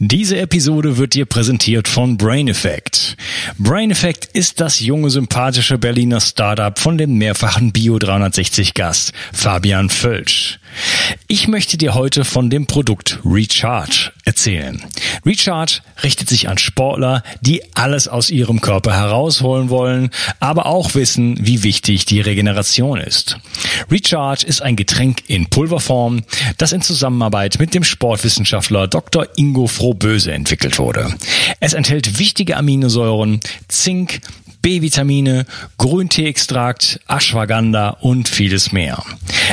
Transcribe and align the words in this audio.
Diese 0.00 0.38
Episode 0.38 0.96
wird 0.96 1.14
dir 1.14 1.24
präsentiert 1.24 1.86
von 1.86 2.16
Brain 2.16 2.48
Effect. 2.48 3.16
Brain 3.58 3.92
Effect 3.92 4.24
ist 4.24 4.60
das 4.60 4.80
junge, 4.80 5.08
sympathische 5.08 5.78
Berliner 5.78 6.20
Startup 6.20 6.76
von 6.76 6.98
dem 6.98 7.16
mehrfachen 7.16 7.70
Bio 7.72 8.00
360 8.00 8.74
Gast 8.74 9.12
Fabian 9.32 9.90
Völsch. 9.90 10.58
Ich 11.28 11.46
möchte 11.46 11.76
dir 11.76 11.94
heute 11.94 12.24
von 12.24 12.50
dem 12.50 12.66
Produkt 12.66 13.20
Recharge 13.24 14.10
erzählen. 14.24 14.82
Recharge 15.24 15.80
richtet 16.02 16.28
sich 16.28 16.48
an 16.48 16.58
Sportler, 16.58 17.22
die 17.40 17.62
alles 17.74 18.08
aus 18.08 18.30
ihrem 18.30 18.60
Körper 18.60 18.92
herausholen 18.92 19.70
wollen, 19.70 20.10
aber 20.40 20.66
auch 20.66 20.94
wissen, 20.94 21.38
wie 21.40 21.62
wichtig 21.62 22.06
die 22.06 22.20
Regeneration 22.20 22.98
ist. 22.98 23.38
Recharge 23.90 24.46
ist 24.46 24.62
ein 24.62 24.76
Getränk 24.76 25.22
in 25.28 25.46
Pulverform, 25.46 26.24
das 26.58 26.72
in 26.72 26.82
Zusammenarbeit 26.82 27.58
mit 27.58 27.74
dem 27.74 27.84
Sportwissenschaftler 27.84 28.88
Dr. 28.88 29.26
Ingo 29.36 29.66
Frohböse 29.84 30.32
entwickelt 30.32 30.78
wurde. 30.78 31.14
Es 31.60 31.74
enthält 31.74 32.18
wichtige 32.18 32.56
Aminosäuren, 32.56 33.40
Zink, 33.68 34.20
B-Vitamine, 34.62 35.44
Grünteeextrakt, 35.76 37.00
Ashwagandha 37.06 37.90
und 38.00 38.26
vieles 38.26 38.72
mehr. 38.72 39.04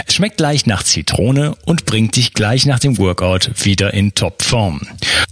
Es 0.08 0.16
schmeckt 0.16 0.40
leicht 0.40 0.68
nach 0.68 0.84
Zitrone 0.84 1.56
und 1.66 1.86
bringt 1.86 2.16
dich 2.16 2.34
gleich 2.34 2.66
nach 2.66 2.80
dem 2.80 2.98
Workout 2.98 3.52
wieder 3.66 3.94
in 3.94 4.16
Topform. 4.16 4.80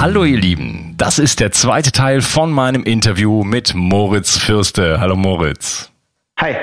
Hallo 0.00 0.24
ihr 0.24 0.38
Lieben, 0.38 0.94
das 0.96 1.18
ist 1.18 1.40
der 1.40 1.52
zweite 1.52 1.92
Teil 1.92 2.22
von 2.22 2.50
meinem 2.50 2.84
Interview 2.84 3.44
mit 3.44 3.74
Moritz 3.74 4.38
Fürste. 4.38 4.98
Hallo 4.98 5.14
Moritz. 5.14 5.92
Hi. 6.38 6.56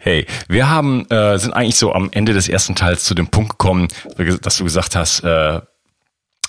Hey, 0.00 0.26
wir 0.48 0.68
haben 0.68 1.08
äh, 1.08 1.38
sind 1.38 1.52
eigentlich 1.52 1.76
so 1.76 1.92
am 1.92 2.08
Ende 2.10 2.32
des 2.32 2.48
ersten 2.48 2.74
Teils 2.74 3.04
zu 3.04 3.14
dem 3.14 3.28
Punkt 3.28 3.50
gekommen, 3.50 3.86
dass 4.42 4.56
du 4.56 4.64
gesagt 4.64 4.96
hast, 4.96 5.20
äh, 5.20 5.60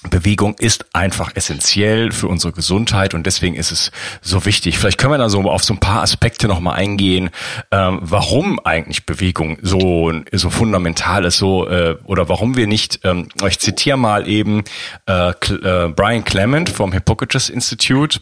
Bewegung 0.09 0.55
ist 0.59 0.85
einfach 0.93 1.31
essentiell 1.35 2.11
für 2.11 2.27
unsere 2.27 2.53
Gesundheit 2.53 3.13
und 3.13 3.25
deswegen 3.25 3.55
ist 3.55 3.71
es 3.71 3.91
so 4.21 4.45
wichtig. 4.45 4.77
Vielleicht 4.77 4.97
können 4.97 5.13
wir 5.13 5.17
da 5.17 5.29
so 5.29 5.41
auf 5.49 5.63
so 5.63 5.73
ein 5.73 5.79
paar 5.79 6.01
Aspekte 6.01 6.47
nochmal 6.47 6.75
eingehen, 6.75 7.29
ähm, 7.71 7.99
warum 8.01 8.59
eigentlich 8.63 9.05
Bewegung 9.05 9.57
so 9.61 10.11
so 10.31 10.49
fundamental 10.49 11.25
ist, 11.25 11.37
so 11.37 11.67
äh, 11.67 11.97
oder 12.03 12.29
warum 12.29 12.55
wir 12.57 12.67
nicht. 12.67 12.99
Ähm, 13.03 13.29
ich 13.47 13.59
zitiere 13.59 13.97
mal 13.97 14.27
eben 14.27 14.63
äh, 15.07 15.29
äh, 15.29 15.89
Brian 15.89 16.23
Clement 16.23 16.69
vom 16.69 16.91
Hippocrates 16.91 17.49
Institute 17.49 18.19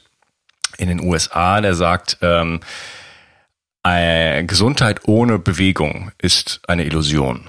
in 0.78 0.88
den 0.88 1.00
USA, 1.02 1.62
der 1.62 1.76
sagt. 1.76 2.18
Ähm, 2.22 2.60
äh, 3.84 4.44
Gesundheit 4.44 5.08
ohne 5.08 5.40
Bewegung 5.40 6.12
ist 6.20 6.62
eine 6.68 6.86
Illusion. 6.86 7.48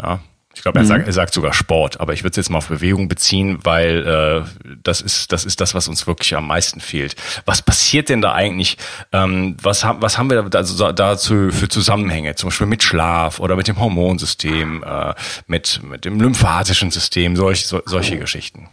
Ja, 0.00 0.20
ich 0.62 0.64
glaube, 0.64 0.78
er, 0.78 0.84
mhm. 0.84 0.88
sagt, 0.88 1.06
er 1.08 1.12
sagt 1.12 1.34
sogar 1.34 1.52
Sport, 1.54 1.98
aber 1.98 2.12
ich 2.12 2.22
würde 2.22 2.30
es 2.30 2.36
jetzt 2.36 2.48
mal 2.48 2.58
auf 2.58 2.68
Bewegung 2.68 3.08
beziehen, 3.08 3.58
weil 3.64 4.06
äh, 4.06 4.70
das 4.84 5.00
ist 5.00 5.32
das 5.32 5.44
ist 5.44 5.60
das, 5.60 5.74
was 5.74 5.88
uns 5.88 6.06
wirklich 6.06 6.36
am 6.36 6.46
meisten 6.46 6.78
fehlt. 6.78 7.16
Was 7.46 7.62
passiert 7.62 8.08
denn 8.08 8.22
da 8.22 8.32
eigentlich? 8.32 8.78
Ähm, 9.10 9.56
was 9.60 9.84
haben 9.84 10.00
was 10.00 10.18
haben 10.18 10.30
wir 10.30 10.40
da, 10.44 10.58
also 10.58 10.92
dazu 10.92 11.50
für 11.50 11.68
Zusammenhänge? 11.68 12.36
Zum 12.36 12.50
Beispiel 12.50 12.68
mit 12.68 12.84
Schlaf 12.84 13.40
oder 13.40 13.56
mit 13.56 13.66
dem 13.66 13.80
Hormonsystem, 13.80 14.84
äh, 14.84 15.14
mit 15.48 15.80
mit 15.82 16.04
dem 16.04 16.20
lymphatischen 16.20 16.92
System, 16.92 17.34
solch, 17.34 17.66
so, 17.66 17.82
solche 17.84 18.20
Geschichten. 18.20 18.68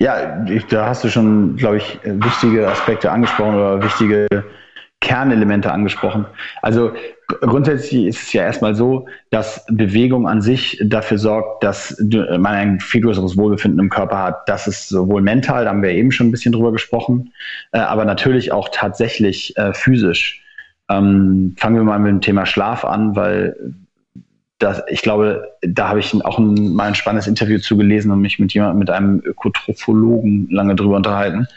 Ja, 0.00 0.44
ich, 0.46 0.66
da 0.66 0.86
hast 0.86 1.04
du 1.04 1.10
schon, 1.10 1.54
glaube 1.54 1.76
ich, 1.76 2.00
wichtige 2.02 2.66
Aspekte 2.66 3.12
angesprochen 3.12 3.54
oder 3.54 3.80
wichtige 3.84 4.26
Kernelemente 5.00 5.70
angesprochen. 5.70 6.26
Also 6.60 6.92
grundsätzlich 7.40 8.06
ist 8.06 8.22
es 8.22 8.32
ja 8.32 8.44
erstmal 8.44 8.74
so, 8.74 9.06
dass 9.30 9.64
Bewegung 9.68 10.28
an 10.28 10.40
sich 10.40 10.80
dafür 10.84 11.18
sorgt, 11.18 11.64
dass 11.64 11.96
man 12.00 12.46
ein 12.46 12.80
viel 12.80 13.00
größeres 13.00 13.36
Wohlbefinden 13.36 13.80
im 13.80 13.90
Körper 13.90 14.22
hat. 14.22 14.48
Das 14.48 14.66
ist 14.66 14.88
sowohl 14.88 15.22
mental, 15.22 15.64
da 15.64 15.70
haben 15.70 15.82
wir 15.82 15.90
eben 15.90 16.12
schon 16.12 16.28
ein 16.28 16.30
bisschen 16.30 16.52
drüber 16.52 16.72
gesprochen, 16.72 17.32
äh, 17.72 17.78
aber 17.78 18.04
natürlich 18.04 18.52
auch 18.52 18.68
tatsächlich 18.72 19.56
äh, 19.56 19.72
physisch. 19.72 20.42
Ähm, 20.88 21.54
fangen 21.56 21.76
wir 21.76 21.84
mal 21.84 21.98
mit 21.98 22.10
dem 22.10 22.20
Thema 22.20 22.46
Schlaf 22.46 22.84
an, 22.84 23.14
weil 23.14 23.56
das, 24.60 24.82
ich 24.88 25.00
glaube, 25.00 25.56
da 25.62 25.88
habe 25.88 26.00
ich 26.00 26.14
auch 26.24 26.38
ein, 26.38 26.74
mal 26.74 26.88
ein 26.88 26.94
spannendes 26.94 27.26
Interview 27.26 27.58
zugelesen 27.58 28.12
und 28.12 28.20
mich 28.20 28.38
mit 28.38 28.52
jemandem, 28.52 28.78
mit 28.78 28.90
einem 28.90 29.20
Ökotrophologen 29.24 30.48
lange 30.50 30.76
drüber 30.76 30.96
unterhalten. 30.96 31.48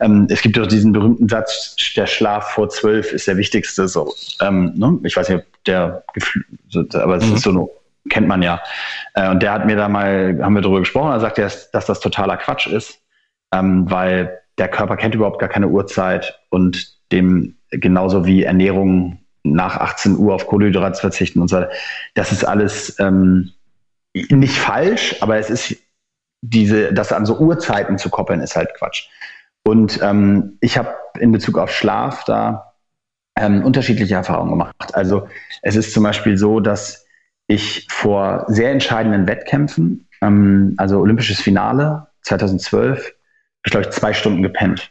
Ähm, 0.00 0.26
es 0.30 0.40
gibt 0.40 0.56
doch 0.56 0.66
diesen 0.66 0.92
berühmten 0.92 1.28
Satz, 1.28 1.76
der 1.94 2.06
Schlaf 2.06 2.48
vor 2.52 2.70
zwölf 2.70 3.12
ist 3.12 3.28
der 3.28 3.36
wichtigste. 3.36 3.86
So, 3.86 4.14
ähm, 4.40 4.72
ne? 4.76 4.98
Ich 5.04 5.14
weiß 5.14 5.28
nicht, 5.28 5.38
ob 5.38 5.64
der, 5.64 6.02
aber 6.94 7.16
es 7.16 7.26
mhm. 7.26 7.34
ist 7.34 7.42
so, 7.42 7.70
kennt 8.08 8.26
man 8.26 8.40
ja. 8.40 8.60
Äh, 9.12 9.28
und 9.30 9.42
der 9.42 9.52
hat 9.52 9.66
mir 9.66 9.76
da 9.76 9.88
mal, 9.88 10.38
haben 10.42 10.54
wir 10.54 10.62
darüber 10.62 10.80
gesprochen, 10.80 11.10
da 11.10 11.20
sagt 11.20 11.38
er, 11.38 11.52
dass 11.72 11.84
das 11.86 12.00
totaler 12.00 12.38
Quatsch 12.38 12.66
ist, 12.66 12.98
ähm, 13.52 13.90
weil 13.90 14.38
der 14.56 14.68
Körper 14.68 14.96
kennt 14.96 15.14
überhaupt 15.14 15.38
gar 15.38 15.50
keine 15.50 15.68
Uhrzeit 15.68 16.40
und 16.48 16.96
dem 17.12 17.56
genauso 17.70 18.24
wie 18.24 18.44
Ernährung 18.44 19.18
nach 19.42 19.76
18 19.76 20.16
Uhr 20.16 20.34
auf 20.34 20.46
Kohlenhydrate 20.46 21.00
verzichten 21.00 21.40
und 21.40 21.48
so 21.48 21.56
weiter. 21.56 21.70
Das 22.14 22.32
ist 22.32 22.44
alles 22.44 22.98
ähm, 22.98 23.52
nicht 24.14 24.56
falsch, 24.56 25.16
aber 25.20 25.36
es 25.36 25.50
ist 25.50 25.76
diese, 26.40 26.92
das 26.92 27.12
an 27.12 27.26
so 27.26 27.38
Uhrzeiten 27.38 27.98
zu 27.98 28.10
koppeln, 28.10 28.40
ist 28.40 28.56
halt 28.56 28.74
Quatsch. 28.74 29.08
Und 29.64 30.00
ähm, 30.02 30.58
ich 30.60 30.78
habe 30.78 30.94
in 31.18 31.32
Bezug 31.32 31.58
auf 31.58 31.72
Schlaf 31.72 32.24
da 32.24 32.74
ähm, 33.36 33.64
unterschiedliche 33.64 34.14
Erfahrungen 34.14 34.50
gemacht. 34.50 34.94
Also 34.94 35.28
es 35.62 35.76
ist 35.76 35.92
zum 35.92 36.02
Beispiel 36.02 36.36
so, 36.36 36.60
dass 36.60 37.06
ich 37.46 37.86
vor 37.90 38.44
sehr 38.48 38.70
entscheidenden 38.70 39.26
Wettkämpfen, 39.26 40.08
ähm, 40.20 40.74
also 40.76 41.00
Olympisches 41.00 41.40
Finale 41.40 42.06
2012, 42.22 43.14
ich 43.64 43.70
glaube 43.70 43.86
ich 43.88 43.92
zwei 43.92 44.12
Stunden 44.12 44.42
gepennt. 44.42 44.90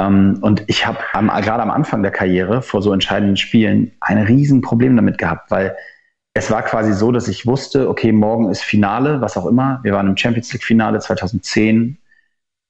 Ähm, 0.00 0.38
und 0.40 0.64
ich 0.66 0.86
habe 0.86 0.98
gerade 1.12 1.62
am 1.62 1.70
Anfang 1.70 2.02
der 2.02 2.12
Karriere 2.12 2.62
vor 2.62 2.82
so 2.82 2.92
entscheidenden 2.92 3.36
Spielen 3.36 3.92
ein 4.00 4.18
Riesenproblem 4.18 4.96
damit 4.96 5.18
gehabt, 5.18 5.50
weil 5.50 5.76
es 6.32 6.50
war 6.50 6.62
quasi 6.62 6.92
so, 6.92 7.12
dass 7.12 7.28
ich 7.28 7.46
wusste, 7.46 7.88
okay, 7.88 8.12
morgen 8.12 8.50
ist 8.50 8.62
Finale, 8.62 9.20
was 9.20 9.36
auch 9.36 9.46
immer. 9.46 9.80
Wir 9.82 9.92
waren 9.92 10.06
im 10.06 10.16
Champions 10.16 10.52
League 10.52 10.64
Finale 10.64 11.00
2010 11.00 11.98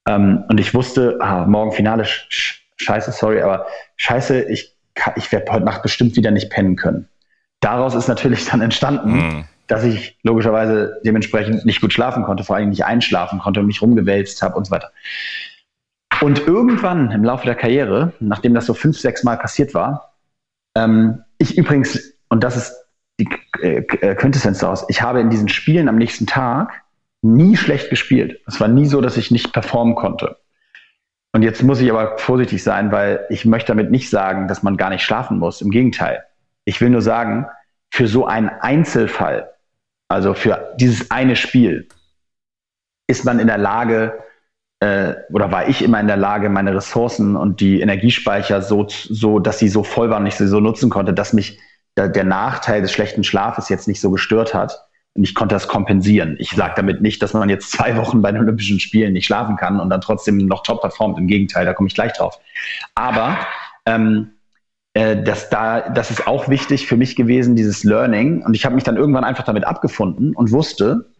ähm, 0.08 0.44
und 0.48 0.58
ich 0.58 0.74
wusste, 0.74 1.18
ah, 1.20 1.46
morgen 1.46 1.72
Finale, 1.72 2.04
sch 2.04 2.56
scheiße, 2.76 3.12
sorry, 3.12 3.42
aber 3.42 3.66
scheiße, 3.98 4.44
ich, 4.44 4.74
ich 5.16 5.30
werde 5.32 5.52
heute 5.52 5.66
Nacht 5.66 5.82
bestimmt 5.82 6.16
wieder 6.16 6.30
nicht 6.30 6.50
pennen 6.50 6.76
können. 6.76 7.08
Daraus 7.60 7.94
ist 7.94 8.08
natürlich 8.08 8.46
dann 8.46 8.62
entstanden, 8.62 9.12
mhm. 9.12 9.44
dass 9.66 9.84
ich 9.84 10.16
logischerweise 10.22 10.98
dementsprechend 11.04 11.66
nicht 11.66 11.82
gut 11.82 11.92
schlafen 11.92 12.24
konnte, 12.24 12.42
vor 12.42 12.56
allem 12.56 12.70
nicht 12.70 12.86
einschlafen 12.86 13.38
konnte 13.38 13.60
und 13.60 13.66
mich 13.66 13.82
rumgewälzt 13.82 14.40
habe 14.40 14.56
und 14.56 14.64
so 14.64 14.70
weiter. 14.70 14.90
Und 16.20 16.46
irgendwann 16.46 17.10
im 17.12 17.24
Laufe 17.24 17.46
der 17.46 17.54
Karriere, 17.54 18.12
nachdem 18.20 18.54
das 18.54 18.66
so 18.66 18.74
fünf, 18.74 18.98
sechs 18.98 19.24
Mal 19.24 19.38
passiert 19.38 19.72
war, 19.74 20.14
ähm, 20.76 21.24
ich 21.38 21.56
übrigens, 21.56 22.14
und 22.28 22.44
das 22.44 22.56
ist 22.56 22.74
die 23.18 23.28
äh, 23.62 23.78
äh, 23.78 24.14
Quintessenz 24.14 24.58
daraus, 24.58 24.84
ich 24.88 25.02
habe 25.02 25.20
in 25.20 25.30
diesen 25.30 25.48
Spielen 25.48 25.88
am 25.88 25.96
nächsten 25.96 26.26
Tag 26.26 26.82
nie 27.22 27.56
schlecht 27.56 27.90
gespielt. 27.90 28.40
Es 28.46 28.60
war 28.60 28.68
nie 28.68 28.86
so, 28.86 29.00
dass 29.00 29.16
ich 29.16 29.30
nicht 29.30 29.52
performen 29.52 29.94
konnte. 29.94 30.36
Und 31.32 31.42
jetzt 31.42 31.62
muss 31.62 31.80
ich 31.80 31.90
aber 31.90 32.18
vorsichtig 32.18 32.62
sein, 32.62 32.92
weil 32.92 33.24
ich 33.30 33.44
möchte 33.44 33.68
damit 33.68 33.90
nicht 33.90 34.10
sagen, 34.10 34.48
dass 34.48 34.62
man 34.62 34.76
gar 34.76 34.90
nicht 34.90 35.02
schlafen 35.02 35.38
muss. 35.38 35.60
Im 35.60 35.70
Gegenteil. 35.70 36.24
Ich 36.64 36.80
will 36.80 36.90
nur 36.90 37.02
sagen, 37.02 37.46
für 37.92 38.08
so 38.08 38.26
einen 38.26 38.48
Einzelfall, 38.48 39.50
also 40.08 40.34
für 40.34 40.74
dieses 40.76 41.10
eine 41.10 41.36
Spiel, 41.36 41.88
ist 43.06 43.24
man 43.24 43.38
in 43.38 43.46
der 43.46 43.58
Lage, 43.58 44.18
äh, 44.80 45.14
oder 45.30 45.52
war 45.52 45.68
ich 45.68 45.82
immer 45.82 46.00
in 46.00 46.06
der 46.06 46.16
Lage, 46.16 46.48
meine 46.48 46.74
Ressourcen 46.74 47.36
und 47.36 47.60
die 47.60 47.80
Energiespeicher 47.80 48.62
so, 48.62 48.86
so 48.88 49.38
dass 49.38 49.58
sie 49.58 49.68
so 49.68 49.84
voll 49.84 50.10
waren 50.10 50.22
und 50.22 50.28
ich 50.28 50.36
sie 50.36 50.48
so 50.48 50.60
nutzen 50.60 50.88
konnte, 50.90 51.12
dass 51.12 51.32
mich 51.32 51.58
der, 51.96 52.08
der 52.08 52.24
Nachteil 52.24 52.80
des 52.80 52.92
schlechten 52.92 53.22
Schlafes 53.22 53.68
jetzt 53.68 53.88
nicht 53.88 54.00
so 54.00 54.10
gestört 54.10 54.54
hat. 54.54 54.86
Und 55.14 55.24
ich 55.24 55.34
konnte 55.34 55.54
das 55.54 55.68
kompensieren. 55.68 56.36
Ich 56.38 56.52
sage 56.52 56.74
damit 56.76 57.02
nicht, 57.02 57.20
dass 57.22 57.34
man 57.34 57.50
jetzt 57.50 57.72
zwei 57.72 57.96
Wochen 57.98 58.22
bei 58.22 58.32
den 58.32 58.40
Olympischen 58.40 58.80
Spielen 58.80 59.12
nicht 59.12 59.26
schlafen 59.26 59.56
kann 59.56 59.80
und 59.80 59.90
dann 59.90 60.00
trotzdem 60.00 60.38
noch 60.38 60.62
top 60.62 60.80
performt. 60.80 61.18
Im 61.18 61.26
Gegenteil, 61.26 61.66
da 61.66 61.74
komme 61.74 61.88
ich 61.88 61.94
gleich 61.94 62.12
drauf. 62.14 62.38
Aber 62.94 63.36
ähm, 63.86 64.30
äh, 64.94 65.22
das, 65.22 65.50
da, 65.50 65.90
das 65.90 66.10
ist 66.10 66.26
auch 66.26 66.48
wichtig 66.48 66.86
für 66.86 66.96
mich 66.96 67.16
gewesen, 67.16 67.54
dieses 67.54 67.84
Learning. 67.84 68.42
Und 68.42 68.54
ich 68.54 68.64
habe 68.64 68.74
mich 68.74 68.84
dann 68.84 68.96
irgendwann 68.96 69.24
einfach 69.24 69.44
damit 69.44 69.64
abgefunden 69.64 70.34
und 70.34 70.52
wusste, 70.52 71.10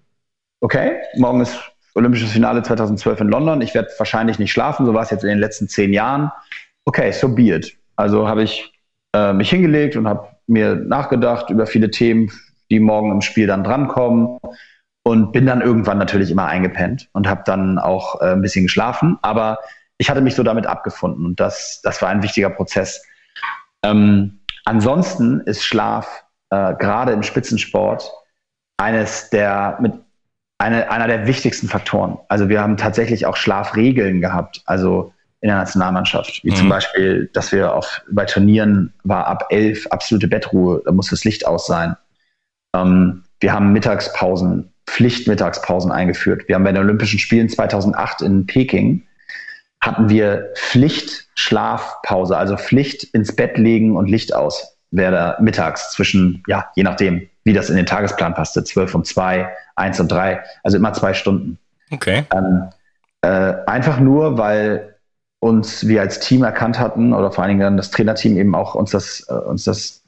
okay, 0.61 1.01
morgen 1.17 1.41
ist 1.41 1.70
Olympisches 1.95 2.33
Finale 2.33 2.63
2012 2.63 3.21
in 3.21 3.29
London. 3.29 3.61
Ich 3.61 3.75
werde 3.75 3.89
wahrscheinlich 3.99 4.39
nicht 4.39 4.53
schlafen, 4.53 4.87
so 4.87 4.95
war 4.95 5.03
es 5.03 5.11
jetzt 5.11 5.25
in 5.25 5.31
den 5.31 5.39
letzten 5.39 5.69
zehn 5.69 5.93
Jahren. 5.93 6.31
Okay, 6.85 7.13
so 7.13 7.29
be 7.29 7.55
it. 7.55 7.77
Also 7.97 8.29
habe 8.29 8.43
ich 8.43 8.73
äh, 9.15 9.33
mich 9.33 9.51
hingelegt 9.51 9.97
und 9.97 10.09
habe 10.09 10.29
mir 10.47 10.75
nachgedacht 10.75 11.51
über 11.51 11.67
viele 11.67 11.91
Themen, 11.91 12.31
die 12.71 12.81
morgen 12.81 13.11
im 13.11 13.21
Spiel 13.21 13.47
dann 13.47 13.65
drankommen 13.65 14.39
und 15.03 15.33
bin 15.33 15.47
dann 15.47 15.61
irgendwann 15.61 15.99
natürlich 15.99 16.31
immer 16.31 16.47
eingepennt 16.47 17.09
und 17.13 17.29
habe 17.29 17.43
dann 17.45 17.79
auch 17.79 18.21
äh, 18.21 18.33
ein 18.33 18.43
bisschen 18.43 18.65
geschlafen. 18.65 19.19
Aber 19.23 19.59
ich 19.99 20.09
hatte 20.09 20.21
mich 20.21 20.35
so 20.35 20.43
damit 20.43 20.67
abgefunden 20.67 21.27
und 21.27 21.41
das, 21.41 21.81
das 21.83 22.01
war 22.01 22.09
ein 22.09 22.23
wichtiger 22.23 22.51
Prozess. 22.51 23.05
Ähm, 23.83 24.41
ansonsten 24.65 25.41
ist 25.41 25.65
Schlaf 25.65 26.25
äh, 26.51 26.75
gerade 26.75 27.13
im 27.13 27.23
Spitzensport 27.23 28.11
eines 28.79 29.31
der 29.31 29.79
mit 29.81 29.93
eine, 30.61 30.91
einer 30.91 31.07
der 31.07 31.27
wichtigsten 31.27 31.69
Faktoren. 31.69 32.19
Also 32.29 32.51
wir 32.51 32.61
haben 32.61 32.77
tatsächlich 32.77 33.25
auch 33.25 33.37
Schlafregeln 33.37 34.21
gehabt, 34.21 34.63
also 34.67 35.13
in 35.41 35.49
der 35.49 35.57
Nationalmannschaft, 35.57 36.45
wie 36.45 36.51
mhm. 36.51 36.57
zum 36.57 36.69
Beispiel, 36.69 37.31
dass 37.33 37.51
wir 37.51 37.75
auf, 37.75 38.03
bei 38.11 38.27
Turnieren 38.27 38.93
war 39.03 39.27
ab 39.27 39.47
elf 39.49 39.87
absolute 39.87 40.29
Bettruhe, 40.29 40.83
da 40.85 40.93
muss 40.93 41.09
das 41.09 41.25
Licht 41.25 41.47
aus 41.47 41.67
sein. 41.67 41.97
Ähm, 42.77 43.25
wir 43.41 43.55
haben 43.55 43.73
Mittagspausen, 43.73 44.71
Pflichtmittagspausen 44.87 45.91
eingeführt. 45.91 46.47
Wir 46.47 46.57
haben 46.57 46.65
bei 46.65 46.73
den 46.73 46.83
Olympischen 46.83 47.19
Spielen 47.19 47.49
2008 47.49 48.21
in 48.21 48.47
Peking 48.47 49.03
hatten 49.81 50.11
wir 50.11 50.53
Pflichtschlafpause, 50.57 52.37
also 52.37 52.59
Pflicht 52.59 53.05
ins 53.15 53.35
Bett 53.35 53.57
legen 53.57 53.97
und 53.97 54.11
Licht 54.11 54.35
aus, 54.35 54.77
wäre 54.91 55.13
da 55.13 55.39
mittags 55.41 55.93
zwischen, 55.93 56.43
ja, 56.49 56.71
je 56.75 56.83
nachdem, 56.83 57.30
wie 57.45 57.53
das 57.53 57.71
in 57.71 57.77
den 57.77 57.87
Tagesplan 57.87 58.35
passte, 58.35 58.65
12 58.65 58.95
und 58.95 59.07
2, 59.07 59.49
1 59.77 60.01
und 60.01 60.13
3, 60.13 60.43
also 60.63 60.77
immer 60.77 60.93
zwei 60.93 61.15
Stunden. 61.15 61.59
Okay. 61.91 62.25
Ähm, 62.35 62.69
äh, 63.23 63.55
einfach 63.67 64.01
nur, 64.01 64.39
weil 64.39 64.95
uns 65.41 65.89
wir 65.89 66.03
als 66.03 66.21
Team 66.21 66.45
erkannt 66.45 66.79
hatten 66.79 67.13
oder 67.13 67.33
vor 67.33 67.43
allen 67.43 67.51
Dingen 67.51 67.61
dann 67.61 67.77
das 67.77 67.91
Trainerteam 67.91 68.37
eben 68.37 68.55
auch 68.55 68.75
uns 68.75 68.91
das, 68.91 69.27
äh, 69.29 69.35
uns 69.35 69.65
das 69.65 70.03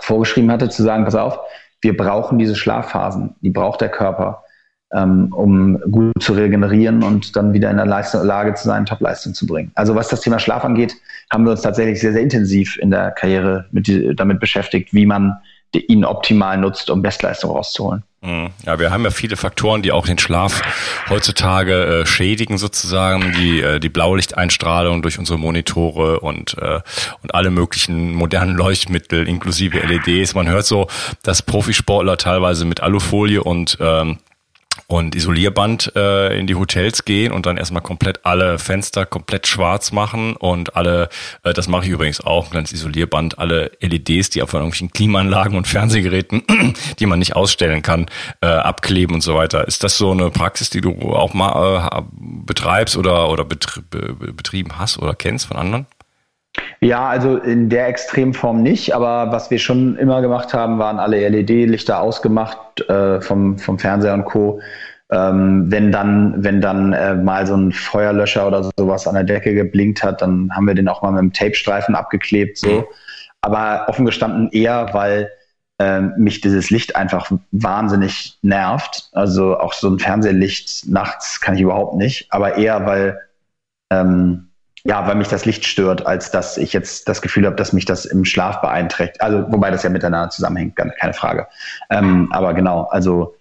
vorgeschrieben 0.00 0.50
hatte, 0.50 0.68
zu 0.68 0.82
sagen, 0.82 1.04
pass 1.04 1.14
auf, 1.14 1.38
wir 1.80 1.96
brauchen 1.96 2.38
diese 2.38 2.56
Schlafphasen, 2.56 3.36
die 3.40 3.50
braucht 3.50 3.80
der 3.80 3.88
Körper, 3.88 4.44
ähm, 4.92 5.32
um 5.32 5.80
gut 5.90 6.20
zu 6.20 6.32
regenerieren 6.32 7.02
und 7.02 7.36
dann 7.36 7.52
wieder 7.52 7.70
in 7.70 7.76
der 7.76 7.86
Leistung, 7.86 8.24
Lage 8.24 8.54
zu 8.54 8.64
sein, 8.66 8.86
Topleistung 8.86 9.34
zu 9.34 9.46
bringen. 9.46 9.70
Also 9.74 9.94
was 9.94 10.08
das 10.08 10.20
Thema 10.20 10.38
Schlaf 10.38 10.64
angeht, 10.64 10.94
haben 11.32 11.44
wir 11.44 11.52
uns 11.52 11.62
tatsächlich 11.62 12.00
sehr, 12.00 12.12
sehr 12.12 12.22
intensiv 12.22 12.76
in 12.78 12.90
der 12.90 13.12
Karriere 13.12 13.66
mit, 13.70 13.88
damit 14.18 14.40
beschäftigt, 14.40 14.92
wie 14.92 15.06
man 15.06 15.36
ihn 15.78 16.04
optimal 16.04 16.58
nutzt, 16.58 16.90
um 16.90 17.02
Bestleistung 17.02 17.50
rauszuholen. 17.50 18.02
Mhm. 18.22 18.50
Ja, 18.66 18.78
wir 18.78 18.90
haben 18.90 19.04
ja 19.04 19.10
viele 19.10 19.36
Faktoren, 19.36 19.80
die 19.80 19.92
auch 19.92 20.06
den 20.06 20.18
Schlaf 20.18 20.60
heutzutage 21.08 22.02
äh, 22.02 22.06
schädigen 22.06 22.58
sozusagen, 22.58 23.32
die 23.32 23.62
äh, 23.62 23.80
die 23.80 23.88
Blaulichteinstrahlung 23.88 25.00
durch 25.00 25.18
unsere 25.18 25.38
Monitore 25.38 26.20
und 26.20 26.56
äh, 26.58 26.80
und 27.22 27.34
alle 27.34 27.50
möglichen 27.50 28.12
modernen 28.12 28.54
Leuchtmittel 28.54 29.26
inklusive 29.26 29.78
LEDs. 29.78 30.34
Man 30.34 30.48
hört 30.48 30.66
so, 30.66 30.86
dass 31.22 31.40
Profisportler 31.40 32.18
teilweise 32.18 32.66
mit 32.66 32.82
Alufolie 32.82 33.42
und 33.42 33.78
ähm, 33.80 34.18
und 34.86 35.14
Isolierband 35.14 35.92
äh, 35.94 36.38
in 36.38 36.46
die 36.46 36.54
Hotels 36.54 37.04
gehen 37.04 37.32
und 37.32 37.46
dann 37.46 37.56
erstmal 37.56 37.82
komplett 37.82 38.24
alle 38.24 38.58
Fenster 38.58 39.06
komplett 39.06 39.46
schwarz 39.46 39.92
machen 39.92 40.36
und 40.36 40.76
alle, 40.76 41.08
äh, 41.42 41.52
das 41.52 41.68
mache 41.68 41.84
ich 41.84 41.90
übrigens 41.90 42.20
auch, 42.20 42.46
ein 42.46 42.50
kleines 42.50 42.72
Isolierband, 42.72 43.38
alle 43.38 43.72
LEDs, 43.80 44.30
die 44.30 44.42
auf 44.42 44.52
irgendwelchen 44.52 44.90
Klimaanlagen 44.90 45.56
und 45.56 45.68
Fernsehgeräten, 45.68 46.42
die 46.98 47.06
man 47.06 47.18
nicht 47.18 47.36
ausstellen 47.36 47.82
kann, 47.82 48.06
äh, 48.40 48.46
abkleben 48.46 49.14
und 49.14 49.20
so 49.20 49.34
weiter. 49.34 49.66
Ist 49.66 49.84
das 49.84 49.96
so 49.96 50.10
eine 50.10 50.30
Praxis, 50.30 50.70
die 50.70 50.80
du 50.80 50.92
auch 51.14 51.34
mal 51.34 51.88
äh, 51.92 52.02
betreibst 52.12 52.96
oder, 52.96 53.30
oder 53.30 53.44
betrieben 53.44 54.78
hast 54.78 54.98
oder 54.98 55.14
kennst 55.14 55.46
von 55.46 55.56
anderen? 55.56 55.86
Ja, 56.80 57.08
also 57.08 57.36
in 57.36 57.68
der 57.68 57.88
Extremform 57.88 58.62
nicht, 58.62 58.94
aber 58.94 59.32
was 59.32 59.50
wir 59.50 59.58
schon 59.58 59.96
immer 59.96 60.22
gemacht 60.22 60.54
haben, 60.54 60.78
waren 60.78 60.98
alle 60.98 61.28
LED-Lichter 61.28 62.00
ausgemacht 62.00 62.80
äh, 62.88 63.20
vom, 63.20 63.58
vom 63.58 63.78
Fernseher 63.78 64.14
und 64.14 64.24
Co. 64.24 64.60
Ähm, 65.12 65.70
wenn 65.70 65.90
dann, 65.90 66.42
wenn 66.44 66.60
dann 66.60 66.92
äh, 66.92 67.14
mal 67.14 67.46
so 67.46 67.56
ein 67.56 67.72
Feuerlöscher 67.72 68.46
oder 68.46 68.70
sowas 68.76 69.06
an 69.06 69.14
der 69.14 69.24
Decke 69.24 69.54
geblinkt 69.54 70.02
hat, 70.02 70.22
dann 70.22 70.50
haben 70.54 70.66
wir 70.66 70.74
den 70.74 70.88
auch 70.88 71.02
mal 71.02 71.10
mit 71.10 71.18
einem 71.18 71.32
Tapestreifen 71.32 71.94
abgeklebt, 71.94 72.58
so. 72.58 72.68
Mhm. 72.68 72.84
Aber 73.42 73.86
offen 73.88 74.06
gestanden 74.06 74.50
eher, 74.52 74.90
weil 74.92 75.30
äh, 75.80 76.00
mich 76.00 76.40
dieses 76.42 76.70
Licht 76.70 76.94
einfach 76.94 77.32
wahnsinnig 77.50 78.38
nervt. 78.42 79.08
Also 79.12 79.58
auch 79.58 79.72
so 79.72 79.88
ein 79.88 79.98
Fernsehlicht 79.98 80.86
nachts 80.88 81.40
kann 81.40 81.54
ich 81.54 81.62
überhaupt 81.62 81.96
nicht, 81.96 82.26
aber 82.30 82.56
eher, 82.56 82.86
weil 82.86 83.18
ähm, 83.90 84.49
ja, 84.84 85.06
weil 85.06 85.14
mich 85.14 85.28
das 85.28 85.44
Licht 85.44 85.66
stört, 85.66 86.06
als 86.06 86.30
dass 86.30 86.56
ich 86.56 86.72
jetzt 86.72 87.08
das 87.08 87.22
Gefühl 87.22 87.46
habe, 87.46 87.56
dass 87.56 87.72
mich 87.72 87.84
das 87.84 88.04
im 88.04 88.24
Schlaf 88.24 88.60
beeinträchtigt. 88.60 89.20
Also, 89.20 89.44
wobei 89.50 89.70
das 89.70 89.82
ja 89.82 89.90
miteinander 89.90 90.30
zusammenhängt, 90.30 90.76
keine 90.76 91.12
Frage. 91.12 91.46
Ähm, 91.90 92.28
aber 92.32 92.54
genau, 92.54 92.84
also 92.84 93.34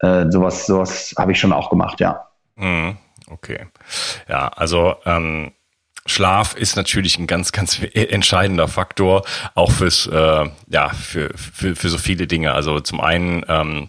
äh, 0.00 0.26
sowas, 0.30 0.66
sowas 0.66 1.14
habe 1.18 1.32
ich 1.32 1.40
schon 1.40 1.52
auch 1.52 1.70
gemacht, 1.70 2.00
ja. 2.00 2.26
Mhm, 2.56 2.96
okay. 3.28 3.66
Ja, 4.28 4.48
also 4.48 4.96
ähm, 5.04 5.52
Schlaf 6.06 6.54
ist 6.54 6.76
natürlich 6.76 7.18
ein 7.18 7.26
ganz, 7.26 7.52
ganz 7.52 7.80
entscheidender 7.92 8.68
Faktor, 8.68 9.24
auch 9.54 9.70
fürs, 9.72 10.06
äh, 10.06 10.50
ja, 10.68 10.88
für, 10.90 11.30
für, 11.36 11.76
für 11.76 11.88
so 11.88 11.98
viele 11.98 12.26
Dinge. 12.26 12.52
Also 12.52 12.80
zum 12.80 13.00
einen 13.00 13.44
ähm, 13.48 13.88